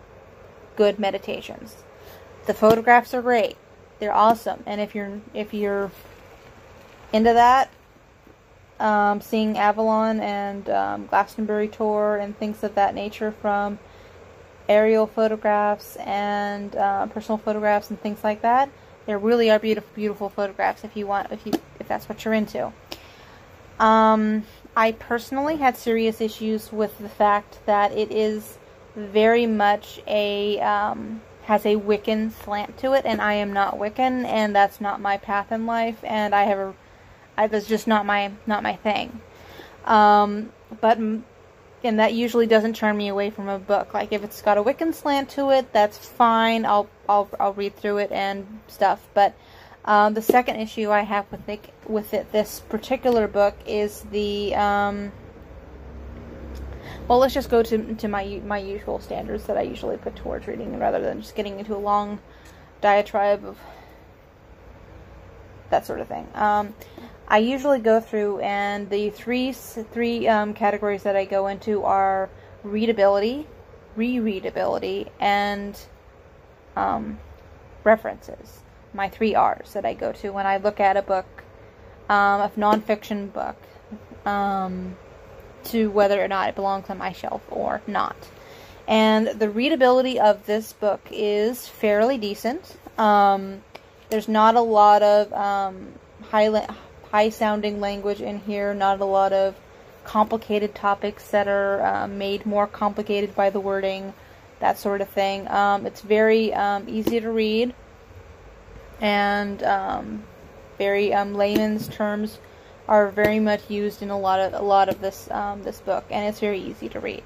good 0.76 1.00
meditations. 1.00 1.78
The 2.46 2.54
photographs 2.54 3.14
are 3.14 3.22
great. 3.22 3.56
They're 4.00 4.14
awesome. 4.14 4.64
And 4.66 4.82
if 4.82 4.96
you're 4.96 5.22
if 5.34 5.54
you're 5.54 5.92
into 7.14 7.34
that, 7.34 7.70
um, 8.80 9.22
seeing 9.22 9.58
Avalon 9.58 10.20
and 10.20 10.70
um, 10.70 11.08
Glastonbury 11.08 11.68
Tor 11.68 12.18
and 12.18 12.38
things 12.38 12.64
of 12.64 12.76
that 12.76 12.96
nature 12.96 13.32
from 13.32 13.80
aerial 14.68 15.08
photographs 15.08 15.96
and 15.98 16.76
uh, 16.76 17.08
personal 17.08 17.38
photographs 17.38 17.90
and 17.90 18.02
things 18.02 18.24
like 18.24 18.42
that. 18.42 18.70
There 19.10 19.18
really 19.18 19.50
are 19.50 19.58
beautiful, 19.58 19.90
beautiful 19.96 20.30
photographs 20.30 20.84
if 20.84 20.96
you 20.96 21.08
want, 21.08 21.32
if 21.32 21.44
you, 21.44 21.54
if 21.80 21.88
that's 21.88 22.08
what 22.08 22.24
you're 22.24 22.36
into. 22.36 22.72
Um, 23.80 24.44
I 24.76 24.92
personally 24.92 25.56
had 25.56 25.76
serious 25.76 26.22
issues 26.22 26.72
with 26.72 26.96
the 27.00 27.10
fact 27.10 27.58
that 27.66 27.92
it 27.92 28.12
is 28.12 28.60
very 28.96 29.48
much 29.48 30.00
a 30.06 30.60
um, 30.60 31.24
has 31.46 31.66
a 31.66 31.78
Wiccan 31.78 32.32
slant 32.32 32.78
to 32.78 32.94
it, 32.94 33.04
and 33.04 33.20
I 33.20 33.34
am 33.34 33.52
not 33.52 33.80
Wiccan, 33.80 34.26
and 34.26 34.56
that's 34.56 34.80
not 34.80 35.02
my 35.02 35.18
path 35.18 35.52
in 35.52 35.66
life, 35.66 35.98
and 36.04 36.36
I 36.36 36.44
have 36.44 36.60
a, 36.60 36.76
I, 37.36 37.48
that's 37.48 37.66
just 37.66 37.88
not 37.88 38.06
my 38.06 38.34
not 38.46 38.62
my 38.62 38.76
thing. 38.76 39.22
Um, 39.86 40.52
but 40.82 41.00
and 41.84 42.00
that 42.00 42.14
usually 42.14 42.48
doesn't 42.48 42.76
turn 42.76 42.98
me 42.98 43.08
away 43.08 43.30
from 43.30 43.50
a 43.50 43.60
book. 43.60 43.94
Like 43.94 44.12
if 44.12 44.24
it's 44.24 44.42
got 44.42 44.58
a 44.58 44.64
Wiccan 44.64 44.94
slant 44.94 45.30
to 45.32 45.50
it, 45.52 45.72
that's 45.74 45.98
fine. 45.98 46.66
I'll 46.66 46.90
I'll 47.08 47.30
I'll 47.40 47.54
read 47.54 47.76
through 47.76 47.98
it 47.98 48.12
and 48.12 48.60
stuff. 48.68 49.08
But 49.14 49.36
um, 49.86 50.14
the 50.14 50.22
second 50.22 50.58
issue 50.58 50.92
I 50.92 51.02
have 51.02 51.32
with 51.32 51.48
it 51.48 51.74
with 51.88 52.14
it 52.14 52.32
this 52.32 52.60
particular 52.60 53.28
book 53.28 53.56
is 53.66 54.02
the 54.12 54.56
um, 54.56 55.12
well, 57.08 57.20
let's 57.20 57.34
just 57.34 57.50
go 57.50 57.64
to 57.64 57.96
to 57.96 58.08
my 58.08 58.42
my 58.46 58.60
usual 58.60 59.00
standards 59.00 59.46
that 59.46 59.58
I 59.58 59.62
usually 59.64 59.98
put 59.98 60.16
towards 60.16 60.48
reading, 60.48 60.78
rather 60.78 61.02
than 61.02 61.22
just 61.22 61.36
getting 61.36 61.60
into 61.60 61.76
a 61.76 61.78
long 61.78 62.20
diatribe 62.82 63.44
of 63.44 63.58
that 65.70 65.86
sort 65.86 66.02
of 66.02 66.08
thing. 66.08 66.28
Um, 66.36 66.74
I 67.30 67.38
usually 67.38 67.80
go 67.80 68.00
through, 68.00 68.40
and 68.40 68.90
the 68.90 69.12
three 69.12 69.52
three 69.54 70.28
um, 70.28 70.54
categories 70.54 71.04
that 71.04 71.16
I 71.16 71.26
go 71.26 71.48
into 71.48 71.84
are 71.84 72.30
readability, 72.64 73.46
rereadability, 73.96 75.10
and 75.20 75.80
um, 76.76 77.20
references. 77.84 78.62
My 78.94 79.10
three 79.10 79.36
R's 79.36 79.74
that 79.74 79.86
I 79.86 79.94
go 79.94 80.12
to 80.14 80.32
when 80.32 80.48
I 80.48 80.58
look 80.58 80.80
at 80.80 80.98
a 80.98 81.04
book, 81.04 81.28
um, 82.10 82.42
a 82.42 82.52
nonfiction 82.58 83.32
book, 83.32 83.58
um, 84.26 84.98
to 85.66 85.92
whether 85.92 86.24
or 86.24 86.28
not 86.28 86.50
it 86.50 86.56
belongs 86.56 86.90
on 86.90 86.98
my 86.98 87.12
shelf 87.12 87.44
or 87.52 87.82
not. 87.86 88.16
And 88.88 89.28
the 89.28 89.52
readability 89.52 90.20
of 90.20 90.48
this 90.48 90.74
book 90.74 91.02
is 91.12 91.68
fairly 91.68 92.18
decent. 92.18 92.78
Um, 92.98 93.62
there's 94.10 94.28
not 94.28 94.56
a 94.56 94.62
lot 94.62 95.04
of 95.04 95.32
um, 95.32 95.94
high 97.12 97.30
sounding 97.30 97.80
language 97.80 98.22
in 98.22 98.40
here, 98.40 98.74
not 98.74 99.00
a 99.00 99.06
lot 99.06 99.34
of 99.34 99.56
complicated 100.04 100.74
topics 100.76 101.30
that 101.32 101.48
are 101.48 101.82
uh, 101.86 102.08
made 102.08 102.46
more 102.46 102.68
complicated 102.68 103.36
by 103.36 103.50
the 103.50 103.60
wording, 103.60 104.14
that 104.60 104.78
sort 104.78 105.02
of 105.02 105.10
thing. 105.10 105.48
Um, 105.50 105.86
it's 105.86 106.02
very 106.02 106.54
um, 106.54 106.86
easy 106.88 107.20
to 107.20 107.30
read 107.30 107.74
and 109.02 109.64
um, 109.64 110.24
very 110.78 111.14
um, 111.14 111.34
layman's 111.34 111.88
terms 111.88 112.40
are 112.88 113.10
very 113.10 113.40
much 113.40 113.70
used 113.70 114.02
in 114.02 114.10
a 114.10 114.18
lot 114.18 114.40
of 114.40 114.54
a 114.54 114.64
lot 114.64 114.90
of 114.90 115.00
this 115.00 115.30
um, 115.32 115.64
this 115.64 115.80
book, 115.80 116.06
and 116.10 116.28
it's 116.28 116.40
very 116.40 116.60
easy 116.60 116.90
to 116.90 117.00
read. 117.00 117.24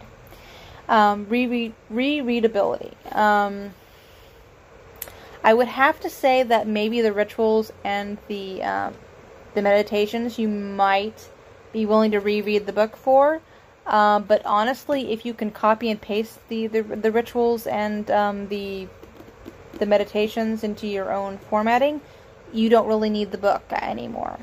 Reread 0.90 1.74
rereadability. 1.92 2.94
I 5.46 5.54
would 5.54 5.68
have 5.68 6.00
to 6.02 6.10
say 6.10 6.44
that 6.44 6.68
maybe 6.68 7.02
the 7.02 7.12
rituals 7.12 7.72
and 7.84 8.18
the 8.28 8.62
the 9.54 9.62
meditations 9.62 10.40
you 10.40 10.48
might 10.48 11.30
be 11.72 11.86
willing 11.86 12.12
to 12.12 12.20
reread 12.20 12.66
the 12.66 12.74
book 12.74 12.96
for. 12.96 13.42
Uh, 13.86 14.20
but 14.20 14.46
honestly, 14.46 15.12
if 15.12 15.26
you 15.26 15.34
can 15.34 15.52
copy 15.52 15.90
and 15.90 16.00
paste 16.00 16.40
the 16.48 16.68
the, 16.68 16.82
the 16.82 17.12
rituals 17.12 17.68
and 17.68 18.10
um, 18.12 18.48
the 18.48 18.88
the 19.80 19.86
meditations 19.86 20.64
into 20.64 20.88
your 20.88 21.12
own 21.12 21.38
formatting, 21.50 22.00
you 22.54 22.70
don't 22.70 22.88
really 22.88 23.10
need 23.10 23.32
the 23.32 23.38
book 23.38 23.64
anymore. 23.74 24.40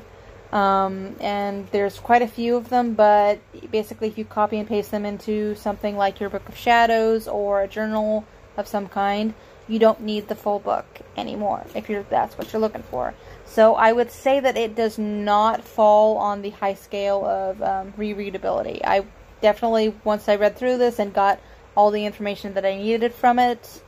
Um, 0.51 1.15
and 1.21 1.67
there's 1.71 1.97
quite 1.97 2.21
a 2.21 2.27
few 2.27 2.57
of 2.57 2.67
them, 2.69 2.93
but 2.93 3.39
basically, 3.71 4.09
if 4.09 4.17
you 4.17 4.25
copy 4.25 4.57
and 4.57 4.67
paste 4.67 4.91
them 4.91 5.05
into 5.05 5.55
something 5.55 5.95
like 5.95 6.19
your 6.19 6.29
Book 6.29 6.47
of 6.49 6.57
Shadows 6.57 7.27
or 7.27 7.61
a 7.61 7.67
journal 7.69 8.25
of 8.57 8.67
some 8.67 8.89
kind, 8.89 9.33
you 9.69 9.79
don't 9.79 10.01
need 10.01 10.27
the 10.27 10.35
full 10.35 10.59
book 10.59 10.85
anymore 11.15 11.65
if 11.73 11.89
you're 11.89 12.03
that's 12.03 12.37
what 12.37 12.51
you're 12.51 12.59
looking 12.59 12.83
for. 12.83 13.13
So 13.51 13.75
I 13.75 13.91
would 13.91 14.11
say 14.11 14.39
that 14.39 14.55
it 14.55 14.75
does 14.75 14.97
not 14.97 15.65
fall 15.65 16.15
on 16.17 16.41
the 16.41 16.51
high 16.51 16.75
scale 16.75 17.25
of 17.25 17.61
um, 17.61 17.91
rereadability. 17.97 18.79
I 18.81 19.05
definitely 19.41 19.93
once 20.05 20.29
I 20.29 20.37
read 20.37 20.55
through 20.55 20.77
this 20.77 20.99
and 20.99 21.13
got 21.13 21.37
all 21.75 21.91
the 21.91 22.05
information 22.05 22.53
that 22.53 22.65
I 22.65 22.77
needed 22.77 23.13
from 23.13 23.39
it, 23.39 23.83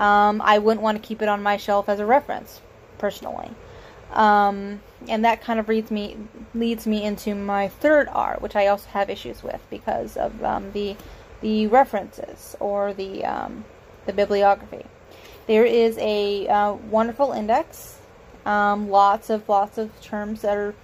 um, 0.00 0.40
I 0.42 0.56
wouldn't 0.56 0.80
want 0.80 1.02
to 1.02 1.06
keep 1.06 1.20
it 1.20 1.28
on 1.28 1.42
my 1.42 1.58
shelf 1.58 1.90
as 1.90 2.00
a 2.00 2.06
reference, 2.06 2.62
personally. 2.96 3.50
Um, 4.14 4.80
and 5.06 5.22
that 5.22 5.42
kind 5.42 5.60
of 5.60 5.68
leads 5.68 5.90
me 5.90 6.16
leads 6.54 6.86
me 6.86 7.04
into 7.04 7.34
my 7.34 7.68
third 7.68 8.08
R, 8.10 8.38
which 8.40 8.56
I 8.56 8.68
also 8.68 8.88
have 8.88 9.10
issues 9.10 9.42
with 9.42 9.60
because 9.68 10.16
of 10.16 10.42
um, 10.42 10.72
the 10.72 10.96
the 11.42 11.66
references 11.66 12.56
or 12.58 12.94
the 12.94 13.26
um, 13.26 13.66
the 14.06 14.14
bibliography. 14.14 14.86
There 15.46 15.66
is 15.66 15.98
a 15.98 16.48
uh, 16.48 16.72
wonderful 16.72 17.32
index, 17.32 17.97
um, 18.48 18.88
lots 18.88 19.28
of 19.28 19.48
lots 19.48 19.76
of 19.76 20.00
terms 20.00 20.40
that 20.40 20.56
are 20.56 20.74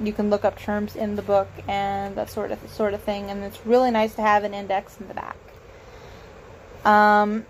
you 0.00 0.12
can 0.12 0.30
look 0.30 0.44
up 0.44 0.58
terms 0.58 0.96
in 0.96 1.16
the 1.16 1.22
book 1.22 1.48
and 1.68 2.16
that 2.16 2.30
sort 2.30 2.50
of 2.50 2.58
sort 2.68 2.94
of 2.94 3.02
thing, 3.02 3.30
and 3.30 3.44
it's 3.44 3.64
really 3.66 3.90
nice 3.90 4.14
to 4.14 4.22
have 4.22 4.42
an 4.42 4.54
index 4.54 4.98
in 4.98 5.06
the 5.06 5.14
back. 5.14 5.36
Um, 6.84 7.46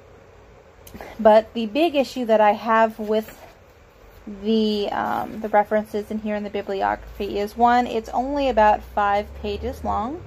but 1.18 1.55
the 1.55 1.66
big 1.66 1.94
issue 1.94 2.26
that 2.26 2.40
I 2.40 2.52
have 2.52 2.98
with 2.98 3.38
the 4.42 4.90
um, 4.90 5.40
the 5.40 5.48
references 5.48 6.11
in 6.11 6.18
here 6.18 6.35
in 6.35 6.42
the 6.42 6.50
bibliography 6.50 7.38
is 7.38 7.57
one, 7.57 7.87
it's 7.87 8.09
only 8.11 8.48
about 8.48 8.83
five 8.83 9.33
pages 9.37 9.85
long, 9.85 10.20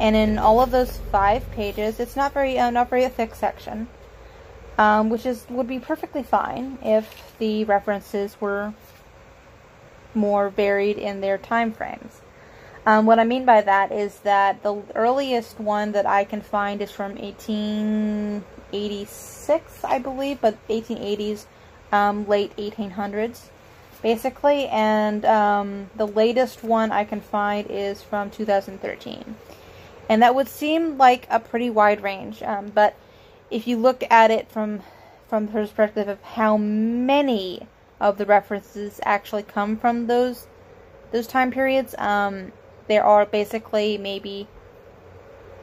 and 0.00 0.16
in 0.16 0.38
all 0.38 0.60
of 0.60 0.72
those 0.72 0.98
five 1.12 1.48
pages, 1.52 2.00
it's 2.00 2.16
not 2.16 2.34
very 2.34 2.58
uh, 2.58 2.70
not 2.70 2.90
very 2.90 3.04
a 3.04 3.10
thick 3.10 3.34
section, 3.34 3.86
um, 4.78 5.10
which 5.10 5.26
is 5.26 5.46
would 5.48 5.68
be 5.68 5.78
perfectly 5.78 6.22
fine 6.22 6.78
if 6.82 7.34
the 7.38 7.64
references 7.64 8.40
were 8.40 8.72
more 10.14 10.48
varied 10.48 10.96
in 10.98 11.20
their 11.20 11.38
time 11.38 11.72
frames. 11.72 12.20
Um, 12.86 13.06
what 13.06 13.18
I 13.18 13.24
mean 13.24 13.46
by 13.46 13.62
that 13.62 13.90
is 13.92 14.18
that 14.20 14.62
the 14.62 14.82
earliest 14.94 15.58
one 15.58 15.90
that 15.92 16.04
I 16.06 16.24
can 16.24 16.42
find 16.42 16.82
is 16.82 16.90
from 16.90 17.14
1886, 17.14 19.84
I 19.84 19.98
believe, 19.98 20.42
but 20.42 20.68
1880s 20.68 21.46
um, 21.92 22.28
late 22.28 22.54
1800s, 22.56 23.48
basically, 24.02 24.68
and 24.68 25.24
um, 25.24 25.88
the 25.96 26.06
latest 26.06 26.62
one 26.62 26.92
I 26.92 27.04
can 27.04 27.22
find 27.22 27.66
is 27.70 28.02
from 28.02 28.30
2013. 28.30 29.36
And 30.08 30.22
that 30.22 30.34
would 30.34 30.48
seem 30.48 30.96
like 30.98 31.26
a 31.30 31.40
pretty 31.40 31.70
wide 31.70 32.02
range, 32.02 32.42
um, 32.42 32.70
but 32.74 32.94
if 33.54 33.68
you 33.68 33.76
look 33.76 34.02
at 34.10 34.32
it 34.32 34.50
from 34.50 34.82
from 35.28 35.46
the 35.46 35.52
perspective 35.52 36.08
of 36.08 36.20
how 36.22 36.56
many 36.56 37.68
of 38.00 38.18
the 38.18 38.26
references 38.26 39.00
actually 39.04 39.44
come 39.44 39.76
from 39.76 40.08
those 40.08 40.48
those 41.12 41.28
time 41.28 41.52
periods, 41.52 41.94
um, 41.98 42.50
there 42.88 43.04
are 43.04 43.24
basically 43.24 43.96
maybe 43.96 44.48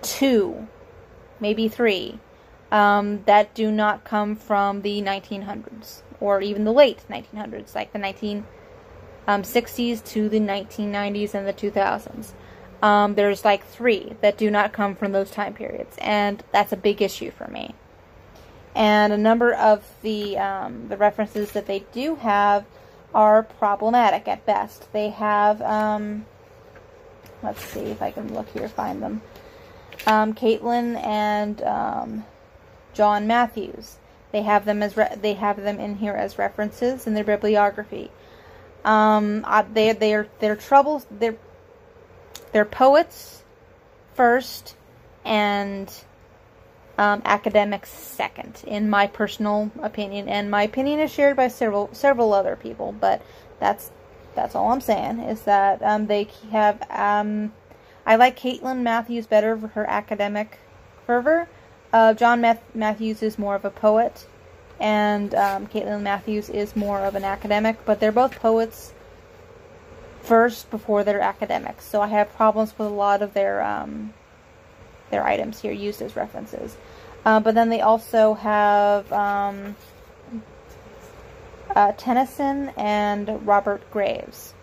two, 0.01 0.69
maybe 1.41 1.67
three, 1.67 2.17
um, 2.71 3.23
that 3.25 3.54
do 3.54 3.69
not 3.69 4.06
come 4.06 4.38
from 4.38 4.82
the 4.84 5.01
1900s 5.01 6.01
or 6.21 6.41
even 6.41 6.63
the 6.63 6.71
late 6.71 7.04
1900s, 7.10 7.75
like 7.75 7.91
the 7.91 7.99
1960s 7.99 8.45
um, 9.27 9.43
to 10.06 10.30
the 10.30 10.39
1990s 10.39 11.34
and 11.34 11.45
the 11.45 11.54
2000s. 11.54 12.32
Um, 12.82 13.15
there's 13.15 13.43
like 13.43 13.65
three 13.65 14.15
that 14.21 14.38
do 14.38 14.49
not 14.49 14.71
come 14.71 14.95
from 14.95 15.12
those 15.12 15.30
time 15.30 15.54
periods, 15.54 15.97
and 15.99 16.41
that's 16.54 16.71
a 16.71 16.77
big 16.77 17.01
issue 17.01 17.32
for 17.32 17.47
me. 17.47 17.75
And 18.74 19.12
a 19.12 19.18
number 19.18 19.54
of 19.54 19.86
the 20.02 20.38
um, 20.38 20.88
the 20.88 20.98
references 20.98 21.52
that 21.52 21.68
they 21.68 21.80
do 21.92 22.16
have 22.16 22.66
are 23.14 23.44
problematic 23.44 24.28
at 24.28 24.46
best. 24.46 24.92
They 24.94 25.10
have, 25.10 25.62
um, 25.62 26.26
let's 27.44 27.64
see 27.64 27.82
if 27.82 28.02
I 28.02 28.12
can 28.12 28.34
look 28.34 28.50
here, 28.50 28.70
find 28.70 29.02
them. 29.02 29.22
Um, 30.08 30.34
Caitlin 30.34 30.96
and 31.04 31.62
um, 31.64 32.26
John 32.94 33.28
Matthews. 33.28 33.98
They 34.32 34.44
have 34.44 34.64
them 34.64 34.82
as 34.82 34.96
they 35.22 35.34
have 35.34 35.62
them 35.62 35.80
in 35.80 35.98
here 35.98 36.14
as 36.14 36.38
references 36.38 37.06
in 37.06 37.14
their 37.14 37.26
bibliography. 37.26 38.10
Um, 38.86 39.46
they 39.74 39.92
they're 39.92 40.28
they're 40.40 40.56
troubles. 40.56 41.06
They're 41.12 41.38
they're 42.54 42.66
poets 42.66 43.44
first, 44.14 44.76
and 45.26 45.94
um, 47.02 47.24
academics 47.26 47.90
second, 47.90 48.62
in 48.68 48.88
my 48.88 49.08
personal 49.08 49.72
opinion. 49.82 50.30
And 50.30 50.52
my 50.52 50.62
opinion 50.64 51.00
is 51.00 51.12
shared 51.12 51.36
by 51.36 51.48
several 51.48 51.90
several 51.94 52.32
other 52.32 52.56
people. 52.56 52.92
But 52.92 53.24
that's 53.60 53.90
that's 54.36 54.54
all 54.54 54.72
I'm 54.72 54.82
saying 54.82 55.20
is 55.20 55.42
that 55.44 55.82
um, 55.82 56.06
they 56.06 56.28
have. 56.52 56.80
Um, 56.92 57.54
I 58.06 58.16
like 58.16 58.40
Caitlin 58.40 58.82
Matthews 58.82 59.26
better 59.26 59.58
for 59.58 59.68
her 59.70 59.90
academic 59.90 60.60
fervor. 61.08 61.48
Uh, 61.92 62.14
John 62.14 62.42
Math- 62.42 62.76
Matthews 62.76 63.22
is 63.24 63.38
more 63.38 63.56
of 63.56 63.66
a 63.66 63.70
poet, 63.72 64.28
and 64.80 65.34
um, 65.34 65.68
Caitlin 65.68 66.02
Matthews 66.02 66.50
is 66.50 66.76
more 66.76 67.00
of 67.00 67.16
an 67.16 67.24
academic, 67.24 67.84
but 67.86 68.00
they're 68.00 68.12
both 68.12 68.40
poets 68.40 68.94
first 70.22 70.70
before 70.70 71.04
they're 71.04 71.20
academics. 71.20 71.86
So 71.86 72.02
I 72.02 72.08
have 72.08 72.34
problems 72.36 72.78
with 72.78 72.88
a 72.88 72.92
lot 72.92 73.22
of 73.22 73.34
their 73.34 73.62
um, 73.62 74.14
their 75.12 75.26
items 75.26 75.62
here 75.62 75.71
used 75.71 76.02
as 76.02 76.15
references. 76.15 76.76
Uh, 77.24 77.39
but 77.39 77.54
then 77.54 77.69
they 77.69 77.82
also 77.82 78.34
have 78.34 79.12
um, 79.13 79.76
uh, 81.76 81.91
Tennyson 81.93 82.71
and 82.76 83.45
Robert 83.45 83.89
Graves 83.91 84.54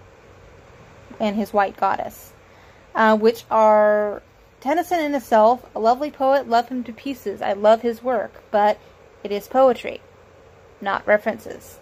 and 1.21 1.37
his 1.37 1.53
White 1.53 1.77
Goddess, 1.77 2.33
uh, 2.95 3.17
which 3.17 3.45
are 3.51 4.23
Tennyson 4.61 4.99
in 5.01 5.15
itself, 5.15 5.65
a 5.75 5.79
lovely 5.79 6.11
poet, 6.11 6.49
love 6.49 6.69
him 6.69 6.83
to 6.85 6.93
pieces. 6.93 7.41
I 7.41 7.53
love 7.53 7.83
his 7.83 8.03
work, 8.03 8.43
but 8.51 8.79
it 9.23 9.31
is 9.31 9.47
poetry, 9.47 10.01
not 10.81 11.07
references. 11.07 11.79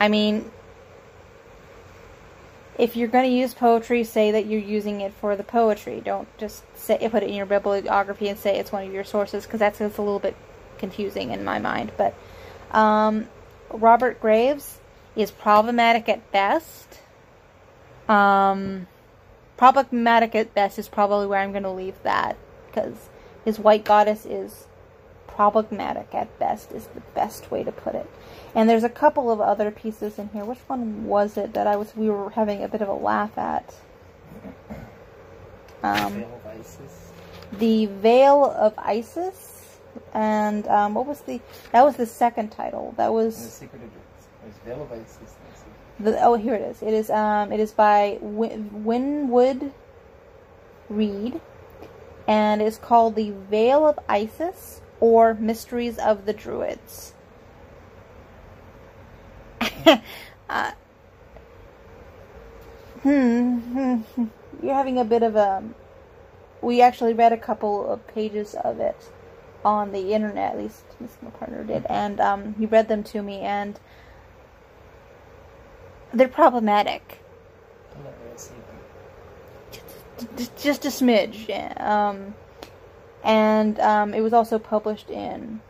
I 0.00 0.08
mean, 0.08 0.50
if 2.78 2.96
you're 2.96 3.08
going 3.08 3.28
to 3.30 3.36
use 3.36 3.54
poetry, 3.54 4.04
say 4.04 4.30
that 4.32 4.46
you're 4.46 4.60
using 4.60 5.00
it 5.00 5.12
for 5.12 5.36
the 5.36 5.44
poetry. 5.44 6.02
Don't 6.04 6.28
just 6.38 6.64
say 6.76 7.08
put 7.08 7.22
it 7.22 7.28
in 7.28 7.34
your 7.34 7.46
bibliography 7.46 8.28
and 8.28 8.38
say 8.38 8.58
it's 8.58 8.72
one 8.72 8.86
of 8.86 8.92
your 8.92 9.04
sources, 9.04 9.44
because 9.44 9.60
that's, 9.60 9.78
that's 9.78 9.98
a 9.98 10.02
little 10.02 10.18
bit 10.18 10.36
confusing 10.78 11.30
in 11.30 11.44
my 11.44 11.58
mind. 11.58 11.92
But 11.96 12.14
um, 12.72 13.28
Robert 13.70 14.20
Graves 14.20 14.80
is 15.14 15.30
problematic 15.30 16.08
at 16.08 16.30
best. 16.32 17.00
Um, 18.08 18.88
problematic 19.56 20.34
at 20.34 20.54
best 20.54 20.78
is 20.78 20.88
probably 20.88 21.26
where 21.26 21.40
I'm 21.40 21.52
going 21.52 21.62
to 21.62 21.70
leave 21.70 22.02
that 22.02 22.36
because 22.66 23.08
his 23.44 23.58
white 23.58 23.84
goddess 23.84 24.26
is 24.26 24.66
problematic 25.34 26.14
at 26.14 26.38
best 26.38 26.72
is 26.72 26.86
the 26.88 27.00
best 27.14 27.50
way 27.50 27.64
to 27.64 27.72
put 27.72 27.94
it. 27.94 28.08
And 28.54 28.68
there's 28.68 28.84
a 28.84 28.88
couple 28.88 29.30
of 29.30 29.40
other 29.40 29.70
pieces 29.70 30.18
in 30.18 30.28
here. 30.28 30.44
Which 30.44 30.60
one 30.66 31.04
was 31.04 31.36
it 31.36 31.54
that 31.54 31.66
I 31.66 31.76
was 31.76 31.94
we 31.96 32.08
were 32.08 32.30
having 32.30 32.62
a 32.62 32.68
bit 32.68 32.82
of 32.82 32.88
a 32.88 32.94
laugh 32.94 33.36
at? 33.36 33.74
Um, 35.82 36.24
the 37.58 37.86
Veil 37.86 38.44
of 38.44 38.74
Isis, 38.78 39.78
and 40.14 40.66
um, 40.68 40.94
what 40.94 41.06
was 41.06 41.20
the? 41.22 41.40
That 41.72 41.84
was 41.84 41.96
the 41.96 42.06
second 42.06 42.50
title. 42.50 42.94
That 42.96 43.12
was. 43.12 43.36
The 43.36 43.50
Secret 43.50 43.82
of 43.82 44.52
Veil 44.64 44.82
of 44.82 44.92
Isis. 44.92 45.34
The, 46.00 46.20
oh, 46.24 46.34
here 46.34 46.54
it 46.54 46.62
is. 46.62 46.82
It 46.82 46.94
is 46.94 47.10
um, 47.10 47.52
it 47.52 47.60
is 47.60 47.72
by 47.72 48.18
Win- 48.20 48.84
Winwood 48.84 49.72
Reade, 50.88 51.40
and 52.26 52.62
it's 52.62 52.78
called 52.78 53.14
The 53.14 53.30
Veil 53.30 53.86
of 53.86 53.98
Isis 54.08 54.80
or 55.04 55.34
Mysteries 55.34 55.98
of 55.98 56.24
the 56.24 56.32
Druids. 56.32 57.12
uh, 60.48 60.72
hmm, 63.02 64.00
you're 64.62 64.74
having 64.74 64.98
a 64.98 65.04
bit 65.04 65.22
of 65.22 65.36
a. 65.36 65.62
We 66.62 66.80
actually 66.80 67.12
read 67.12 67.34
a 67.34 67.36
couple 67.36 67.86
of 67.86 68.06
pages 68.06 68.54
of 68.54 68.80
it 68.80 68.96
on 69.62 69.92
the 69.92 70.14
internet, 70.14 70.52
at 70.52 70.58
least 70.58 70.84
my 71.20 71.28
partner 71.32 71.62
did, 71.64 71.84
and 71.90 72.18
um, 72.18 72.54
he 72.58 72.64
read 72.64 72.88
them 72.88 73.02
to 73.04 73.20
me, 73.20 73.40
and 73.40 73.78
they're 76.14 76.28
problematic. 76.28 77.22
I'm 77.94 78.04
not 78.04 78.14
really 78.24 78.38
seeing. 78.38 78.62
Just, 80.38 80.56
just 80.56 80.84
a 80.86 80.88
smidge. 80.88 81.46
yeah. 81.46 81.74
Um, 81.76 82.34
and 83.24 83.80
um, 83.80 84.14
it 84.14 84.20
was 84.20 84.32
also 84.32 84.58
published 84.58 85.10
in. 85.10 85.60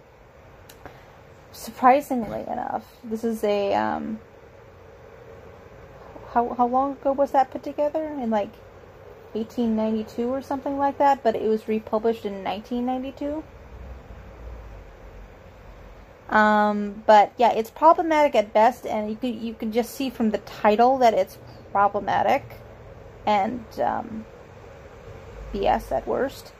Surprisingly 1.52 2.40
enough, 2.40 2.84
this 3.04 3.24
is 3.24 3.44
a. 3.44 3.74
Um, 3.74 4.18
how 6.32 6.52
how 6.54 6.66
long 6.66 6.92
ago 6.92 7.12
was 7.12 7.30
that 7.30 7.52
put 7.52 7.62
together? 7.62 8.04
In 8.04 8.28
like 8.30 8.52
1892 9.34 10.28
or 10.28 10.42
something 10.42 10.78
like 10.78 10.98
that, 10.98 11.22
but 11.22 11.36
it 11.36 11.48
was 11.48 11.68
republished 11.68 12.24
in 12.24 12.42
1992. 12.42 13.44
Um, 16.28 17.04
but 17.06 17.32
yeah, 17.36 17.52
it's 17.52 17.70
problematic 17.70 18.34
at 18.34 18.52
best, 18.52 18.84
and 18.86 19.08
you 19.08 19.16
can 19.16 19.40
you 19.40 19.54
can 19.54 19.70
just 19.70 19.94
see 19.94 20.10
from 20.10 20.30
the 20.30 20.38
title 20.38 20.98
that 20.98 21.14
it's 21.14 21.38
problematic, 21.70 22.42
and 23.26 23.64
um, 23.78 24.26
BS 25.52 25.92
at 25.92 26.08
worst. 26.08 26.53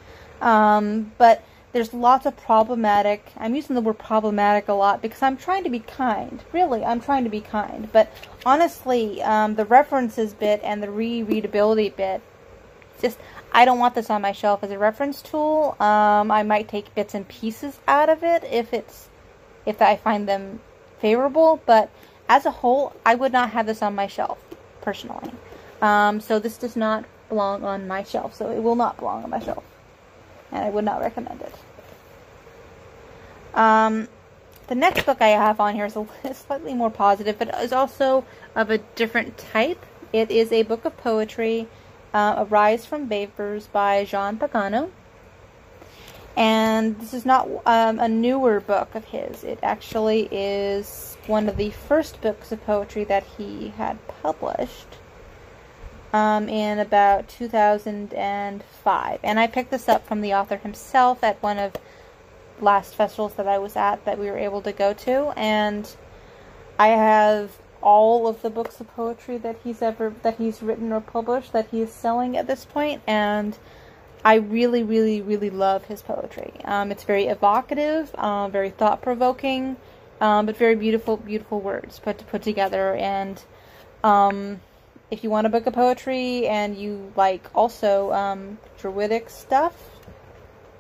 Um, 0.44 1.12
but 1.18 1.42
there's 1.72 1.92
lots 1.92 2.26
of 2.26 2.37
problematic. 2.37 3.33
I'm 3.37 3.57
using 3.57 3.74
the 3.74 3.80
word 3.80 3.98
problematic 3.98 4.68
a 4.68 4.74
lot 4.74 5.02
because 5.02 5.22
I'm 5.22 5.37
trying 5.37 5.64
to 5.64 5.70
be 5.70 5.80
kind. 5.80 6.40
Really, 6.52 6.85
I'm 6.85 7.00
trying 7.00 7.24
to 7.24 7.30
be 7.30 7.40
kind. 7.40 7.90
But 7.90 8.12
honestly, 8.46 9.20
um, 9.22 9.57
the 9.57 9.64
references 9.64 10.35
bit 10.35 10.61
and 10.62 10.80
the 10.83 10.87
rereadability 10.87 11.96
bit, 11.96 12.22
just 13.00 13.18
I 13.52 13.64
don't 13.64 13.78
want 13.80 13.96
this 13.96 14.09
on 14.11 14.22
my 14.22 14.33
shelf 14.33 14.62
as 14.62 14.70
a 14.70 14.78
reference 14.78 15.20
tool. 15.20 15.76
Um, 15.80 16.30
I 16.30 16.44
might 16.44 16.68
take 16.68 16.94
bits 16.94 17.14
and 17.14 17.26
pieces 17.26 17.80
out 17.88 18.09
of 18.09 18.22
it 18.22 18.44
if 18.44 18.72
it's 18.72 19.09
if 19.66 19.83
I 19.83 19.96
find 19.96 20.28
them 20.28 20.61
favorable, 21.00 21.61
but 21.66 21.90
as 22.28 22.46
a 22.46 22.50
whole, 22.50 22.92
I 23.04 23.14
would 23.14 23.33
not 23.33 23.50
have 23.50 23.66
this 23.66 23.83
on 23.83 23.94
my 23.94 24.07
shelf 24.07 24.38
personally. 24.80 25.30
Um, 25.83 26.20
so 26.20 26.38
this 26.38 26.57
does 26.57 26.76
not 26.76 27.04
belong 27.28 27.64
on 27.64 27.88
my 27.88 28.02
shelf, 28.04 28.35
so 28.35 28.50
it 28.50 28.62
will 28.62 28.76
not 28.76 28.98
belong 28.98 29.24
on 29.24 29.30
my 29.30 29.40
shelf, 29.40 29.64
and 30.55 30.64
I 30.64 30.71
would 30.71 30.85
not 30.85 31.01
recommend 31.01 31.43
it. 31.43 31.55
Um, 33.55 34.09
the 34.69 34.75
next 34.75 35.05
book 35.05 35.21
I 35.21 35.29
have 35.29 35.61
on 35.61 35.75
here 35.75 35.85
is 35.85 35.97
a 35.97 36.07
slightly 36.35 36.73
more 36.73 36.90
positive, 36.90 37.38
but 37.38 37.55
is 37.61 37.73
also 37.73 38.25
of 38.55 38.71
a 38.71 38.79
different 38.79 39.37
type. 39.37 39.85
It 40.12 40.31
is 40.31 40.53
a 40.53 40.62
book 40.62 40.85
of 40.85 40.97
poetry, 40.97 41.67
uh, 42.14 42.47
Arise 42.49 42.87
from 42.87 43.09
Vapors 43.09 43.67
by 43.67 44.05
Jean 44.05 44.38
Pagano. 44.38 44.90
And 46.37 46.99
this 46.99 47.14
is 47.14 47.25
not 47.25 47.49
um, 47.67 47.99
a 48.01 48.09
newer 48.09 48.61
book 48.61 48.95
of 48.95 49.05
his. 49.05 49.45
It 49.45 49.59
actually 49.62 50.29
is 50.33 51.17
one 51.27 51.49
of 51.49 51.57
the 51.57 51.71
first 51.71 52.21
books 52.21 52.51
of 52.51 52.64
poetry 52.64 53.05
that 53.05 53.25
he 53.37 53.69
had 53.77 53.99
published 54.23 54.99
um, 56.14 56.48
in 56.48 56.79
about 56.79 57.29
2005. 57.29 59.20
And 59.24 59.40
I 59.40 59.46
picked 59.48 59.72
this 59.72 59.88
up 59.88 60.07
from 60.07 60.20
the 60.20 60.33
author 60.33 60.57
himself 60.57 61.24
at 61.24 61.42
one 61.42 61.59
of 61.59 61.74
last 62.61 62.94
festivals 62.94 63.35
that 63.35 63.48
I 63.48 63.59
was 63.59 63.74
at 63.74 64.05
that 64.05 64.16
we 64.16 64.31
were 64.31 64.38
able 64.38 64.62
to 64.62 64.70
go 64.70 64.94
to. 64.94 65.33
And 65.37 65.92
I 66.79 66.88
have 66.88 67.59
all 67.83 68.29
of 68.29 68.42
the 68.42 68.50
books 68.50 68.81
of 68.81 68.87
poetry 68.94 69.38
that 69.38 69.57
he's 69.64 69.83
ever 69.83 70.14
that 70.22 70.38
he's 70.38 70.62
written 70.62 70.92
or 70.92 71.00
published 71.00 71.53
that 71.53 71.66
he 71.70 71.83
is 71.83 71.92
selling 71.92 72.35
at 72.37 72.46
this 72.46 72.64
point 72.64 73.03
and 73.07 73.59
I 74.24 74.37
really, 74.37 74.83
really, 74.83 75.20
really 75.20 75.50
love 75.50 75.85
his 75.85 76.00
poetry. 76.00 76.55
Um, 76.64 76.90
it's 76.90 77.05
very 77.05 77.27
evocative, 77.27 78.14
uh, 78.14 78.48
very 78.48 78.70
thought 78.70 79.03
provoking, 79.03 79.77
um, 80.18 80.46
but 80.46 80.57
very 80.57 80.77
beautiful, 80.77 81.18
beautiful 81.18 81.61
words 81.61 81.98
put 81.98 82.24
put 82.29 82.40
together. 82.40 82.94
And 82.94 83.42
um, 84.03 84.61
if 85.11 85.23
you 85.23 85.31
want 85.31 85.47
a 85.47 85.51
book 85.51 85.67
of 85.67 85.75
poetry 85.75 86.47
and 86.47 86.77
you 86.77 87.12
like 87.17 87.49
also 87.55 88.12
um, 88.12 88.59
druidic 88.79 89.31
stuff, 89.31 89.75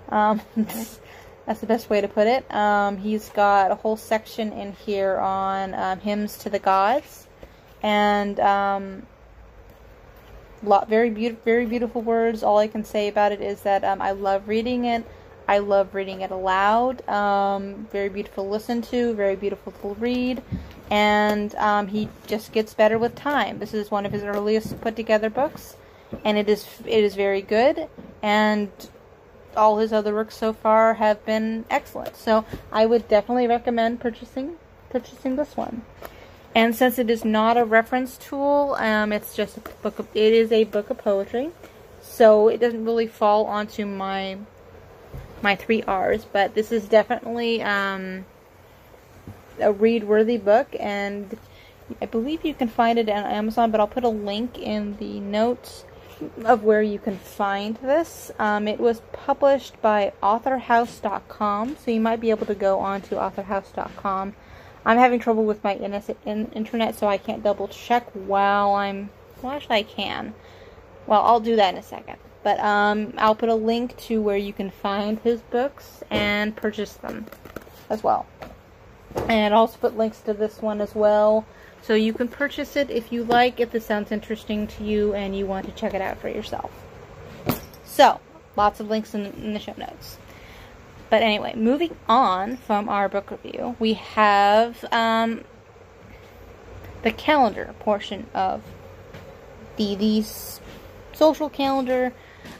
um, 0.08 0.40
that's 0.56 1.60
the 1.60 1.66
best 1.66 1.90
way 1.90 2.00
to 2.00 2.08
put 2.08 2.26
it. 2.26 2.52
Um, 2.52 2.96
he's 2.96 3.28
got 3.30 3.70
a 3.70 3.74
whole 3.74 3.96
section 3.96 4.52
in 4.52 4.72
here 4.72 5.18
on 5.18 5.98
hymns 6.00 6.38
to 6.38 6.50
the 6.50 6.58
gods, 6.58 7.26
and 7.82 8.40
lot 10.64 10.88
very 10.88 11.10
beautiful, 11.10 11.42
very 11.44 11.66
beautiful 11.66 12.02
words. 12.02 12.42
All 12.42 12.58
I 12.58 12.68
can 12.68 12.84
say 12.84 13.08
about 13.08 13.32
it 13.32 13.40
is 13.40 13.62
that 13.62 13.84
um, 13.84 14.00
I 14.00 14.12
love 14.12 14.48
reading 14.48 14.84
it. 14.84 15.04
I 15.46 15.58
love 15.58 15.94
reading 15.94 16.22
it 16.22 16.30
aloud. 16.30 17.06
Um, 17.08 17.86
very 17.92 18.08
beautiful 18.08 18.44
to 18.44 18.50
listen 18.50 18.82
to, 18.82 19.14
very 19.14 19.36
beautiful 19.36 19.72
to 19.72 19.88
read, 20.00 20.42
and 20.90 21.54
um, 21.56 21.88
he 21.88 22.08
just 22.26 22.52
gets 22.52 22.72
better 22.72 22.98
with 22.98 23.14
time. 23.14 23.58
This 23.58 23.74
is 23.74 23.90
one 23.90 24.06
of 24.06 24.12
his 24.12 24.22
earliest 24.22 24.80
put 24.80 24.96
together 24.96 25.28
books, 25.28 25.76
and 26.24 26.38
it 26.38 26.48
is 26.48 26.66
it 26.86 27.04
is 27.04 27.14
very 27.14 27.42
good. 27.42 27.88
And 28.22 28.70
all 29.56 29.78
his 29.78 29.92
other 29.92 30.14
works 30.14 30.36
so 30.36 30.52
far 30.52 30.94
have 30.94 31.24
been 31.26 31.64
excellent. 31.70 32.16
So 32.16 32.44
I 32.72 32.86
would 32.86 33.06
definitely 33.08 33.46
recommend 33.46 34.00
purchasing 34.00 34.56
purchasing 34.90 35.36
this 35.36 35.56
one. 35.56 35.82
And 36.54 36.74
since 36.74 36.98
it 36.98 37.10
is 37.10 37.24
not 37.24 37.56
a 37.56 37.64
reference 37.64 38.16
tool, 38.16 38.76
um, 38.78 39.12
it's 39.12 39.34
just 39.34 39.56
a 39.56 39.60
book. 39.60 39.98
Of, 39.98 40.08
it 40.14 40.32
is 40.32 40.52
a 40.52 40.64
book 40.64 40.88
of 40.88 40.98
poetry, 40.98 41.50
so 42.00 42.48
it 42.48 42.60
doesn't 42.60 42.84
really 42.84 43.08
fall 43.08 43.46
onto 43.46 43.84
my 43.84 44.38
my 45.44 45.54
three 45.54 45.84
R's. 45.84 46.24
But 46.24 46.56
this 46.56 46.72
is 46.72 46.88
definitely 46.88 47.62
um, 47.62 48.26
a 49.60 49.72
read-worthy 49.72 50.38
book, 50.38 50.74
and 50.80 51.38
I 52.02 52.06
believe 52.06 52.44
you 52.44 52.54
can 52.54 52.68
find 52.68 52.98
it 52.98 53.08
on 53.08 53.24
Amazon. 53.24 53.70
But 53.70 53.78
I'll 53.78 53.86
put 53.86 54.02
a 54.02 54.08
link 54.08 54.58
in 54.58 54.96
the 54.96 55.20
notes 55.20 55.84
of 56.44 56.64
where 56.64 56.82
you 56.82 56.98
can 56.98 57.18
find 57.18 57.76
this. 57.76 58.32
Um, 58.40 58.66
it 58.66 58.80
was 58.80 59.02
published 59.12 59.80
by 59.80 60.12
AuthorHouse.com, 60.20 61.76
so 61.84 61.90
you 61.92 62.00
might 62.00 62.20
be 62.20 62.30
able 62.30 62.46
to 62.46 62.54
go 62.56 62.80
on 62.80 63.02
to 63.02 63.14
AuthorHouse.com 63.14 64.34
I'm 64.86 64.98
having 64.98 65.18
trouble 65.18 65.44
with 65.44 65.64
my 65.64 65.76
internet, 65.76 66.94
so 66.94 67.06
I 67.06 67.16
can't 67.16 67.42
double 67.42 67.68
check 67.68 68.06
while 68.12 68.74
I'm. 68.74 69.08
Well, 69.40 69.52
actually, 69.52 69.76
I 69.76 69.82
can. 69.84 70.34
Well, 71.06 71.22
I'll 71.22 71.40
do 71.40 71.56
that 71.56 71.72
in 71.72 71.78
a 71.78 71.82
second. 71.82 72.18
But 72.44 72.60
um, 72.60 73.14
I'll 73.16 73.34
put 73.34 73.48
a 73.48 73.54
link 73.54 73.96
to 74.02 74.22
where 74.22 74.36
you 74.36 74.52
can 74.52 74.70
find 74.70 75.18
his 75.20 75.40
books 75.40 76.04
and 76.10 76.54
purchase 76.54 76.92
them 76.92 77.26
as 77.90 78.04
well. 78.04 78.26
And 79.28 79.54
I'll 79.54 79.60
also 79.60 79.78
put 79.78 79.96
links 79.96 80.20
to 80.20 80.34
this 80.34 80.60
one 80.60 80.80
as 80.80 80.94
well. 80.94 81.46
So 81.82 81.94
you 81.94 82.12
can 82.12 82.28
purchase 82.28 82.76
it 82.76 82.90
if 82.90 83.10
you 83.10 83.24
like, 83.24 83.60
if 83.60 83.72
this 83.72 83.86
sounds 83.86 84.12
interesting 84.12 84.66
to 84.68 84.84
you 84.84 85.14
and 85.14 85.36
you 85.36 85.46
want 85.46 85.66
to 85.66 85.72
check 85.72 85.94
it 85.94 86.00
out 86.00 86.18
for 86.18 86.28
yourself. 86.28 86.70
So, 87.84 88.20
lots 88.56 88.78
of 88.78 88.88
links 88.88 89.14
in, 89.14 89.26
in 89.26 89.54
the 89.54 89.58
show 89.58 89.74
notes. 89.76 90.18
But 91.10 91.22
anyway, 91.22 91.54
moving 91.56 91.96
on 92.08 92.56
from 92.56 92.88
our 92.88 93.08
book 93.08 93.30
review, 93.30 93.76
we 93.78 93.94
have 93.94 94.84
um, 94.92 95.44
the 97.02 97.12
calendar 97.12 97.74
portion 97.80 98.26
of 98.34 98.62
the 99.76 99.94
the 99.94 100.24
social 101.12 101.48
calendar 101.48 102.12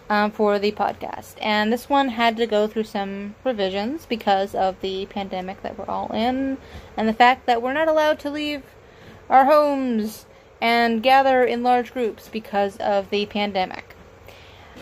um, 0.09 0.30
for 0.30 0.59
the 0.59 0.72
podcast, 0.72 1.35
and 1.41 1.72
this 1.72 1.89
one 1.89 2.09
had 2.09 2.37
to 2.37 2.47
go 2.47 2.66
through 2.66 2.85
some 2.85 3.35
revisions 3.45 4.07
because 4.07 4.55
of 4.55 4.80
the 4.80 5.07
pandemic 5.07 5.62
that 5.62 5.78
we're 5.78 5.87
all 5.87 6.12
in, 6.12 6.59
and 6.97 7.09
the 7.09 7.12
fact 7.12 7.47
that 7.47 7.62
we're 7.62 7.72
not 7.72 7.89
allowed 7.89 8.18
to 8.20 8.30
leave 8.30 8.62
our 9.28 9.45
homes 9.45 10.26
and 10.61 11.03
gather 11.03 11.45
in 11.45 11.62
large 11.62 11.93
groups 11.93 12.28
because 12.28 12.76
of 12.78 13.11
the 13.11 13.26
pandemic. 13.26 13.95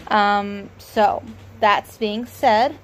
Um, 0.09 0.71
so, 0.79 1.23
that's 1.61 1.97
being 1.97 2.27
said, 2.27 2.79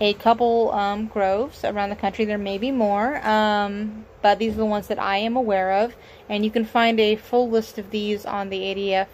a 0.00 0.14
couple 0.14 0.72
um, 0.72 1.06
groves 1.06 1.64
around 1.64 1.90
the 1.90 1.96
country. 1.96 2.24
There 2.24 2.38
may 2.38 2.58
be 2.58 2.70
more, 2.70 3.24
um, 3.26 4.04
but 4.22 4.38
these 4.38 4.54
are 4.54 4.58
the 4.58 4.66
ones 4.66 4.88
that 4.88 4.98
I 4.98 5.18
am 5.18 5.36
aware 5.36 5.72
of. 5.72 5.94
And 6.28 6.44
you 6.44 6.50
can 6.50 6.64
find 6.64 6.98
a 6.98 7.16
full 7.16 7.48
list 7.48 7.78
of 7.78 7.90
these 7.90 8.26
on 8.26 8.48
the 8.48 8.60
ADF 8.60 9.06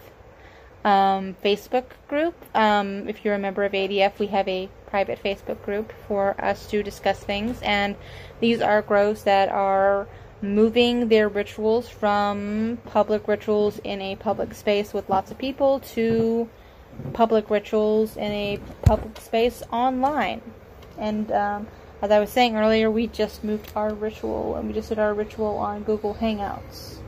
um, 0.84 1.36
Facebook 1.44 1.84
group. 2.08 2.34
Um, 2.54 3.08
if 3.08 3.24
you're 3.24 3.34
a 3.34 3.38
member 3.38 3.64
of 3.64 3.72
ADF, 3.72 4.18
we 4.18 4.28
have 4.28 4.48
a 4.48 4.68
private 4.86 5.22
Facebook 5.22 5.62
group 5.62 5.92
for 6.08 6.34
us 6.42 6.66
to 6.68 6.82
discuss 6.82 7.20
things. 7.20 7.60
And 7.62 7.96
these 8.40 8.60
are 8.60 8.82
groves 8.82 9.24
that 9.24 9.48
are 9.48 10.08
moving 10.42 11.08
their 11.08 11.28
rituals 11.28 11.88
from 11.88 12.78
public 12.86 13.28
rituals 13.28 13.78
in 13.84 14.00
a 14.00 14.16
public 14.16 14.54
space 14.54 14.94
with 14.94 15.08
lots 15.10 15.30
of 15.30 15.38
people 15.38 15.80
to 15.80 16.48
public 17.12 17.50
rituals 17.50 18.16
in 18.16 18.32
a 18.32 18.58
public 18.82 19.20
space 19.20 19.62
online. 19.70 20.40
And 20.98 21.30
um, 21.32 21.68
as 22.02 22.10
I 22.10 22.18
was 22.18 22.30
saying 22.30 22.56
earlier, 22.56 22.90
we 22.90 23.06
just 23.06 23.44
moved 23.44 23.72
our 23.76 23.92
ritual 23.92 24.56
and 24.56 24.68
we 24.68 24.74
just 24.74 24.88
did 24.88 24.98
our 24.98 25.14
ritual 25.14 25.56
on 25.56 25.82
Google 25.82 26.14
Hangouts. 26.14 26.99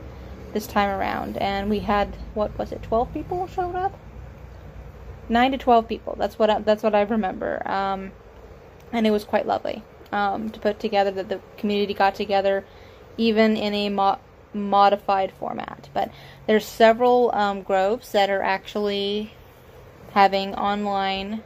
This 0.53 0.67
time 0.67 0.89
around, 0.89 1.37
and 1.37 1.69
we 1.69 1.79
had 1.79 2.15
what 2.33 2.57
was 2.57 2.71
it, 2.71 2.83
twelve 2.83 3.13
people 3.13 3.47
showed 3.47 3.75
up? 3.75 3.97
Nine 5.29 5.51
to 5.51 5.57
twelve 5.57 5.87
people. 5.87 6.15
That's 6.17 6.37
what 6.37 6.49
I, 6.49 6.59
that's 6.59 6.83
what 6.83 6.95
I 6.95 7.01
remember, 7.01 7.67
um, 7.67 8.11
and 8.91 9.07
it 9.07 9.11
was 9.11 9.23
quite 9.23 9.47
lovely 9.47 9.83
um, 10.11 10.49
to 10.51 10.59
put 10.59 10.79
together. 10.79 11.11
That 11.11 11.29
the 11.29 11.39
community 11.57 11.93
got 11.93 12.15
together, 12.15 12.65
even 13.17 13.57
in 13.57 13.73
a 13.73 13.89
mo- 13.89 14.19
modified 14.53 15.31
format. 15.31 15.89
But 15.93 16.11
there's 16.47 16.65
several 16.65 17.31
um, 17.33 17.61
groves 17.61 18.11
that 18.11 18.29
are 18.29 18.43
actually 18.43 19.33
having 20.11 20.53
online 20.55 21.43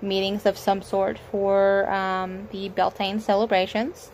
meetings 0.00 0.46
of 0.46 0.58
some 0.58 0.82
sort 0.82 1.18
for 1.30 1.90
um, 1.90 2.48
the 2.52 2.68
Beltane 2.68 3.20
celebrations 3.20 4.10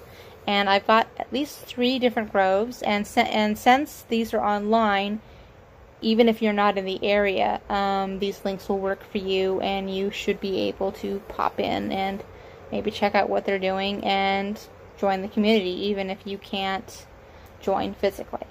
and 0.46 0.68
I've 0.68 0.86
got 0.86 1.08
at 1.18 1.32
least 1.32 1.58
three 1.60 1.98
different 1.98 2.32
groves. 2.32 2.82
And 2.82 3.08
and 3.16 3.56
since 3.56 4.04
these 4.08 4.34
are 4.34 4.44
online, 4.44 5.20
even 6.00 6.28
if 6.28 6.42
you're 6.42 6.52
not 6.52 6.76
in 6.76 6.84
the 6.84 7.02
area, 7.04 7.60
um, 7.68 8.18
these 8.18 8.44
links 8.44 8.68
will 8.68 8.78
work 8.78 9.04
for 9.10 9.18
you, 9.18 9.60
and 9.60 9.94
you 9.94 10.10
should 10.10 10.40
be 10.40 10.60
able 10.68 10.92
to 10.92 11.20
pop 11.28 11.60
in 11.60 11.92
and 11.92 12.22
maybe 12.70 12.90
check 12.90 13.14
out 13.14 13.28
what 13.28 13.44
they're 13.44 13.58
doing 13.58 14.02
and 14.04 14.58
join 14.98 15.22
the 15.22 15.28
community, 15.28 15.70
even 15.88 16.10
if 16.10 16.26
you 16.26 16.38
can't 16.38 17.06
join 17.60 17.94
physically. 17.94 18.46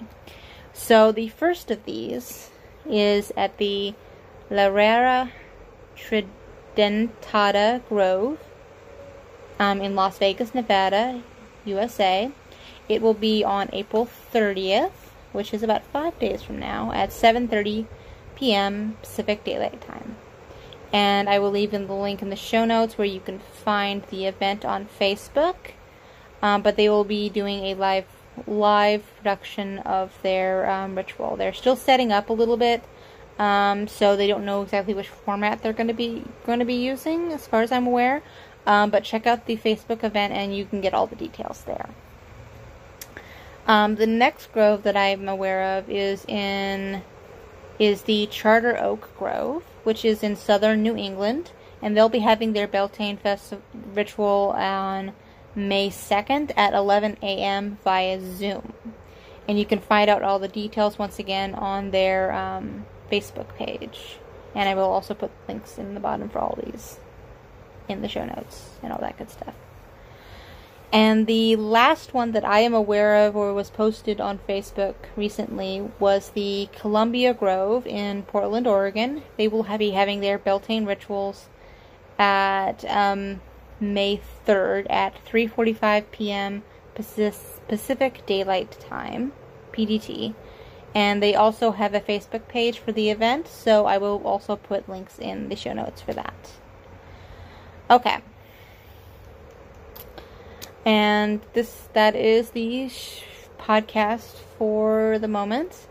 So 0.72 1.12
the 1.12 1.28
first 1.28 1.70
of 1.70 1.84
these 1.84 2.50
is 2.88 3.32
at 3.36 3.58
the 3.58 3.94
Larrea 4.50 5.30
Tridentata 5.96 7.86
Grove 7.88 8.38
um, 9.58 9.80
in 9.80 9.94
Las 9.94 10.18
Vegas, 10.18 10.54
Nevada. 10.54 11.22
USA. 11.64 12.30
It 12.88 13.02
will 13.02 13.14
be 13.14 13.44
on 13.44 13.70
April 13.72 14.08
30th, 14.32 14.92
which 15.32 15.54
is 15.54 15.62
about 15.62 15.84
five 15.84 16.18
days 16.18 16.42
from 16.42 16.58
now, 16.58 16.92
at 16.92 17.10
7:30 17.10 17.86
p.m. 18.34 18.96
Pacific 19.02 19.44
Daylight 19.44 19.80
Time. 19.80 20.16
And 20.92 21.28
I 21.28 21.38
will 21.38 21.50
leave 21.50 21.72
in 21.72 21.86
the 21.86 21.94
link 21.94 22.20
in 22.20 22.28
the 22.28 22.36
show 22.36 22.64
notes 22.64 22.98
where 22.98 23.06
you 23.06 23.20
can 23.20 23.38
find 23.38 24.02
the 24.10 24.26
event 24.26 24.64
on 24.64 24.86
Facebook. 25.00 25.56
Um, 26.42 26.60
but 26.60 26.76
they 26.76 26.88
will 26.88 27.04
be 27.04 27.28
doing 27.28 27.64
a 27.66 27.74
live 27.74 28.06
live 28.46 29.04
production 29.16 29.78
of 29.80 30.10
their 30.22 30.68
um, 30.68 30.96
ritual. 30.96 31.36
They're 31.36 31.52
still 31.52 31.76
setting 31.76 32.12
up 32.12 32.30
a 32.30 32.32
little 32.32 32.56
bit, 32.56 32.82
um, 33.38 33.86
so 33.86 34.16
they 34.16 34.26
don't 34.26 34.44
know 34.44 34.62
exactly 34.62 34.94
which 34.94 35.08
format 35.08 35.62
they're 35.62 35.72
going 35.72 35.88
to 35.88 35.94
be 35.94 36.24
going 36.44 36.58
to 36.58 36.64
be 36.64 36.74
using, 36.74 37.32
as 37.32 37.46
far 37.46 37.62
as 37.62 37.70
I'm 37.70 37.86
aware. 37.86 38.22
Um, 38.66 38.90
but 38.90 39.04
check 39.04 39.26
out 39.26 39.46
the 39.46 39.56
Facebook 39.56 40.04
event 40.04 40.32
and 40.32 40.56
you 40.56 40.64
can 40.64 40.80
get 40.80 40.94
all 40.94 41.06
the 41.06 41.16
details 41.16 41.62
there. 41.62 41.88
Um, 43.66 43.96
the 43.96 44.06
next 44.06 44.52
grove 44.52 44.82
that 44.82 44.96
I'm 44.96 45.28
aware 45.28 45.78
of 45.78 45.88
is 45.88 46.24
in 46.26 47.02
is 47.78 48.02
the 48.02 48.26
Charter 48.26 48.80
Oak 48.80 49.16
Grove, 49.18 49.64
which 49.82 50.04
is 50.04 50.22
in 50.22 50.36
southern 50.36 50.82
New 50.82 50.96
England, 50.96 51.50
and 51.80 51.96
they'll 51.96 52.08
be 52.08 52.20
having 52.20 52.52
their 52.52 52.68
Beltane 52.68 53.16
Fest 53.16 53.54
ritual 53.94 54.54
on 54.56 55.12
May 55.54 55.90
2nd 55.90 56.52
at 56.56 56.74
11 56.74 57.18
a.m. 57.22 57.78
via 57.82 58.20
Zoom. 58.20 58.72
And 59.48 59.58
you 59.58 59.66
can 59.66 59.80
find 59.80 60.08
out 60.08 60.22
all 60.22 60.38
the 60.38 60.48
details 60.48 60.98
once 60.98 61.18
again 61.18 61.54
on 61.54 61.90
their 61.90 62.32
um, 62.32 62.86
Facebook 63.10 63.54
page. 63.56 64.18
And 64.54 64.68
I 64.68 64.74
will 64.74 64.90
also 64.90 65.14
put 65.14 65.30
links 65.48 65.78
in 65.78 65.94
the 65.94 66.00
bottom 66.00 66.28
for 66.28 66.38
all 66.38 66.58
these 66.62 66.98
in 67.88 68.02
the 68.02 68.08
show 68.08 68.24
notes 68.24 68.70
and 68.82 68.92
all 68.92 69.00
that 69.00 69.18
good 69.18 69.30
stuff. 69.30 69.54
And 70.92 71.26
the 71.26 71.56
last 71.56 72.12
one 72.12 72.32
that 72.32 72.44
I 72.44 72.60
am 72.60 72.74
aware 72.74 73.26
of 73.26 73.34
or 73.34 73.54
was 73.54 73.70
posted 73.70 74.20
on 74.20 74.40
Facebook 74.46 74.94
recently 75.16 75.88
was 75.98 76.30
the 76.30 76.68
Columbia 76.72 77.32
Grove 77.32 77.86
in 77.86 78.24
Portland, 78.24 78.66
Oregon. 78.66 79.22
They 79.38 79.48
will 79.48 79.62
be 79.78 79.92
having 79.92 80.20
their 80.20 80.38
Beltane 80.38 80.84
rituals 80.84 81.48
at 82.18 82.84
um, 82.84 83.40
May 83.80 84.20
3rd 84.46 84.86
at 84.90 85.14
3:45 85.24 86.10
p.m. 86.12 86.62
Pacific 86.94 88.26
Daylight 88.26 88.78
Time, 88.78 89.32
PDT. 89.72 90.34
And 90.94 91.22
they 91.22 91.34
also 91.34 91.70
have 91.70 91.94
a 91.94 92.00
Facebook 92.00 92.48
page 92.48 92.78
for 92.78 92.92
the 92.92 93.08
event, 93.08 93.48
so 93.48 93.86
I 93.86 93.96
will 93.96 94.20
also 94.26 94.56
put 94.56 94.90
links 94.90 95.18
in 95.18 95.48
the 95.48 95.56
show 95.56 95.72
notes 95.72 96.02
for 96.02 96.12
that. 96.12 96.52
Okay. 97.90 98.20
And 100.84 101.40
this 101.52 101.88
that 101.92 102.16
is 102.16 102.50
the 102.50 102.90
podcast 103.58 104.36
for 104.58 105.18
the 105.18 105.28
moment. 105.28 105.86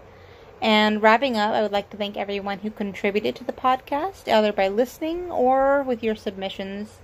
And 0.61 1.01
wrapping 1.01 1.37
up, 1.37 1.53
I 1.53 1.61
would 1.61 1.71
like 1.71 1.89
to 1.89 1.97
thank 1.97 2.17
everyone 2.17 2.59
who 2.59 2.69
contributed 2.69 3.35
to 3.37 3.43
the 3.43 3.53
podcast, 3.53 4.31
either 4.31 4.53
by 4.53 4.67
listening 4.67 5.31
or 5.31 5.81
with 5.81 6.03
your 6.03 6.15
submissions 6.15 6.99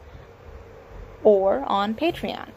or 1.23 1.63
on 1.65 1.95
Patreon. 1.95 2.49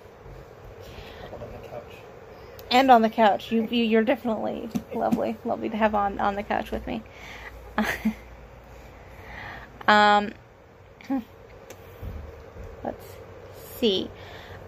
And 2.70 2.90
on 2.90 3.02
the 3.02 3.08
couch. 3.08 3.50
You, 3.50 3.66
you 3.70 3.84
you're 3.84 4.04
definitely 4.04 4.68
lovely. 4.94 5.36
Lovely 5.44 5.68
to 5.70 5.76
have 5.76 5.94
on 5.94 6.20
on 6.20 6.36
the 6.36 6.42
couch 6.42 6.70
with 6.70 6.86
me. 6.86 7.02
um 9.88 10.32
Let's 12.82 13.04
see. 13.78 14.10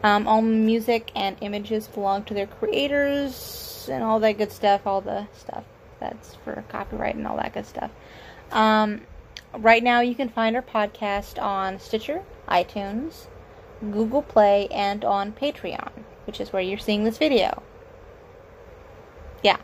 Um, 0.02 0.26
all 0.26 0.42
music 0.42 1.12
and 1.14 1.36
images 1.40 1.86
belong 1.86 2.24
to 2.24 2.34
their 2.34 2.46
creators 2.46 3.88
and 3.90 4.02
all 4.02 4.18
that 4.20 4.38
good 4.38 4.50
stuff, 4.50 4.86
all 4.86 5.00
the 5.00 5.26
stuff 5.32 5.64
that's 6.00 6.34
for 6.36 6.64
copyright 6.68 7.14
and 7.14 7.26
all 7.26 7.36
that 7.36 7.54
good 7.54 7.66
stuff. 7.66 7.90
Um, 8.50 9.02
right 9.56 9.82
now, 9.82 10.00
you 10.00 10.14
can 10.14 10.28
find 10.28 10.56
our 10.56 10.62
podcast 10.62 11.40
on 11.40 11.78
Stitcher, 11.78 12.22
iTunes, 12.48 13.26
Google 13.80 14.22
Play, 14.22 14.66
and 14.68 15.04
on 15.04 15.32
Patreon, 15.32 15.90
which 16.26 16.40
is 16.40 16.52
where 16.52 16.62
you're 16.62 16.78
seeing 16.78 17.04
this 17.04 17.18
video. 17.18 17.62
Yeah. 19.42 19.58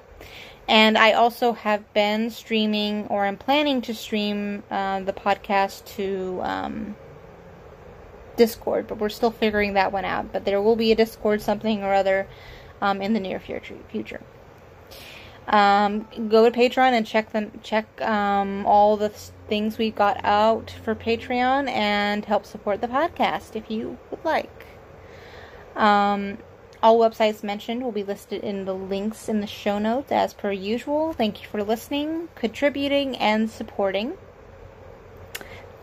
And 0.69 0.97
I 0.99 1.13
also 1.13 1.53
have 1.53 1.93
been 1.95 2.31
streaming, 2.31 3.07
or 3.09 3.25
am 3.25 3.39
planning 3.39 3.81
to 3.83 3.95
stream 3.95 4.63
uh, 4.71 5.01
the 5.01 5.13
podcast 5.13 5.85
to. 5.97 6.41
Um, 6.43 6.97
Discord, 8.39 8.87
but 8.87 8.99
we're 8.99 9.11
still 9.11 9.31
figuring 9.31 9.75
that 9.75 9.93
one 9.93 10.07
out. 10.07 10.33
But 10.33 10.47
there 10.47 10.63
will 10.63 10.77
be 10.77 10.93
a 10.93 10.97
Discord 10.97 11.43
something 11.43 11.83
or 11.83 11.93
other 11.93 12.27
um, 12.81 13.03
in 13.03 13.13
the 13.13 13.21
near 13.21 13.39
future. 13.39 14.21
Um, 15.49 16.07
go 16.29 16.49
to 16.49 16.57
Patreon 16.57 16.93
and 16.93 17.07
check 17.07 17.33
them. 17.33 17.61
Check 17.63 18.01
um, 18.03 18.67
all 18.67 18.97
the 18.97 19.09
things 19.09 19.79
we've 19.79 19.95
got 19.95 20.21
out 20.23 20.75
for 20.85 20.95
Patreon 20.95 21.69
and 21.69 22.25
help 22.25 22.45
support 22.45 22.81
the 22.81 22.89
podcast 22.89 23.57
if 23.57 23.71
you 23.71 23.99
would 24.11 24.25
like. 24.25 24.67
Um, 25.75 26.39
all 26.83 26.99
websites 26.99 27.43
mentioned 27.43 27.83
will 27.83 27.93
be 27.93 28.05
listed 28.05 28.45
in 28.45 28.67
the 28.67 28.75
links 28.75 29.29
in 29.29 29.41
the 29.41 29.47
show 29.47 29.79
notes 29.79 30.13
as 30.13 30.35
per 30.35 30.53
usual. 30.53 31.13
Thank 31.13 31.43
you 31.43 31.49
for 31.49 31.63
listening, 31.63 32.29
contributing, 32.35 33.17
and 33.17 33.51
supporting. 33.51 34.19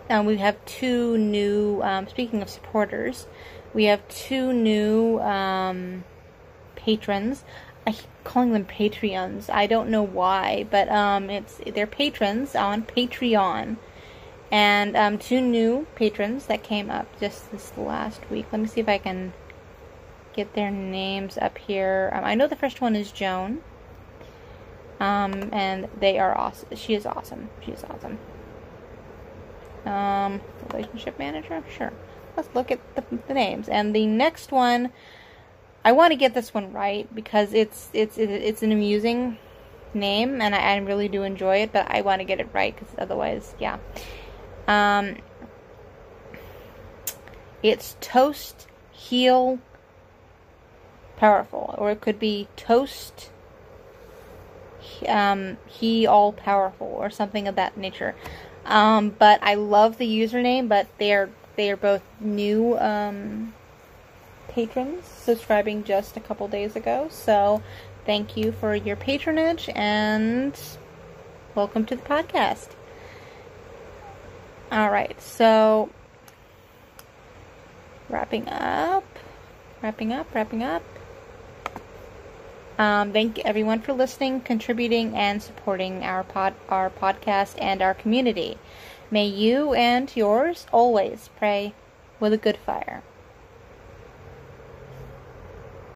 Um, 0.09 0.25
we 0.25 0.37
have 0.37 0.63
two 0.65 1.17
new, 1.17 1.81
um, 1.81 2.07
speaking 2.07 2.41
of 2.41 2.49
supporters, 2.49 3.27
we 3.73 3.85
have 3.85 4.07
two 4.07 4.53
new 4.53 5.19
um, 5.19 6.03
patrons. 6.75 7.43
I 7.87 7.91
keep 7.91 8.09
calling 8.23 8.53
them 8.53 8.65
Patreons. 8.65 9.49
I 9.49 9.67
don't 9.67 9.89
know 9.89 10.03
why, 10.03 10.65
but 10.69 10.89
um, 10.89 11.29
it's 11.29 11.59
they're 11.73 11.87
patrons 11.87 12.55
on 12.55 12.83
Patreon. 12.83 13.77
And 14.51 14.95
um, 14.95 15.17
two 15.17 15.41
new 15.41 15.87
patrons 15.95 16.45
that 16.47 16.63
came 16.63 16.89
up 16.89 17.07
just 17.19 17.51
this 17.51 17.75
last 17.77 18.21
week. 18.29 18.45
Let 18.51 18.61
me 18.61 18.67
see 18.67 18.81
if 18.81 18.89
I 18.89 18.97
can 18.97 19.33
get 20.33 20.53
their 20.53 20.71
names 20.71 21.37
up 21.37 21.57
here. 21.57 22.11
Um, 22.13 22.23
I 22.23 22.35
know 22.35 22.47
the 22.47 22.55
first 22.55 22.81
one 22.81 22.95
is 22.95 23.11
Joan. 23.11 23.61
And 24.99 25.89
they 25.99 26.19
are 26.19 26.37
awesome. 26.37 26.75
She 26.75 26.93
is 26.93 27.05
awesome. 27.05 27.49
She 27.63 27.71
is 27.71 27.83
awesome. 27.83 28.19
Um, 29.85 30.41
relationship 30.71 31.19
manager? 31.19 31.63
Sure. 31.75 31.93
Let's 32.35 32.49
look 32.53 32.71
at 32.71 32.79
the, 32.95 33.03
the 33.27 33.33
names. 33.33 33.69
And 33.69 33.95
the 33.95 34.05
next 34.05 34.51
one, 34.51 34.91
I 35.83 35.91
want 35.91 36.11
to 36.11 36.17
get 36.17 36.33
this 36.33 36.53
one 36.53 36.73
right 36.73 37.13
because 37.13 37.53
it's 37.53 37.89
it's 37.93 38.17
it's 38.17 38.63
an 38.63 38.71
amusing 38.71 39.37
name 39.93 40.41
and 40.41 40.53
I, 40.53 40.59
I 40.59 40.75
really 40.77 41.07
do 41.07 41.23
enjoy 41.23 41.57
it, 41.57 41.71
but 41.71 41.85
I 41.89 42.01
want 42.01 42.19
to 42.19 42.25
get 42.25 42.39
it 42.39 42.49
right 42.53 42.75
because 42.75 42.93
otherwise, 42.97 43.55
yeah. 43.59 43.77
Um, 44.67 45.17
it's 47.61 47.95
toast, 48.01 48.67
heal, 48.91 49.59
powerful, 51.17 51.75
or 51.77 51.91
it 51.91 52.01
could 52.01 52.19
be 52.19 52.47
toast, 52.55 53.31
um, 55.07 55.57
he 55.65 56.05
all 56.05 56.31
powerful, 56.31 56.87
or 56.87 57.09
something 57.09 57.47
of 57.47 57.55
that 57.55 57.77
nature. 57.77 58.15
Um, 58.65 59.09
but 59.09 59.39
I 59.43 59.53
love 59.53 59.97
the 59.97 60.07
username, 60.07 60.67
but 60.67 60.87
they 60.97 61.13
are 61.13 61.29
they 61.55 61.71
are 61.71 61.77
both 61.77 62.01
new 62.19 62.77
um, 62.77 63.53
patrons 64.49 65.05
subscribing 65.05 65.83
just 65.83 66.17
a 66.17 66.19
couple 66.19 66.47
days 66.47 66.75
ago. 66.75 67.07
So 67.09 67.61
thank 68.05 68.35
you 68.35 68.51
for 68.51 68.75
your 68.75 68.95
patronage 68.95 69.69
and 69.75 70.59
welcome 71.53 71.85
to 71.85 71.95
the 71.95 72.01
podcast. 72.01 72.69
All 74.71 74.89
right, 74.89 75.19
so 75.21 75.89
wrapping 78.09 78.49
up, 78.49 79.05
wrapping 79.81 80.11
up, 80.11 80.33
wrapping 80.33 80.63
up. 80.63 80.83
Um, 82.77 83.13
thank 83.13 83.39
everyone 83.39 83.79
for 83.81 83.93
listening, 83.93 84.41
contributing, 84.41 85.15
and 85.15 85.41
supporting 85.41 86.03
our 86.03 86.23
pod, 86.23 86.53
our 86.67 86.89
podcast 86.89 87.55
and 87.59 87.81
our 87.81 87.93
community. 87.93 88.57
May 89.09 89.27
you 89.27 89.73
and 89.73 90.13
yours 90.15 90.65
always 90.73 91.29
pray 91.37 91.73
with 92.19 92.33
a 92.33 92.37
good 92.37 92.57
fire. 92.57 93.01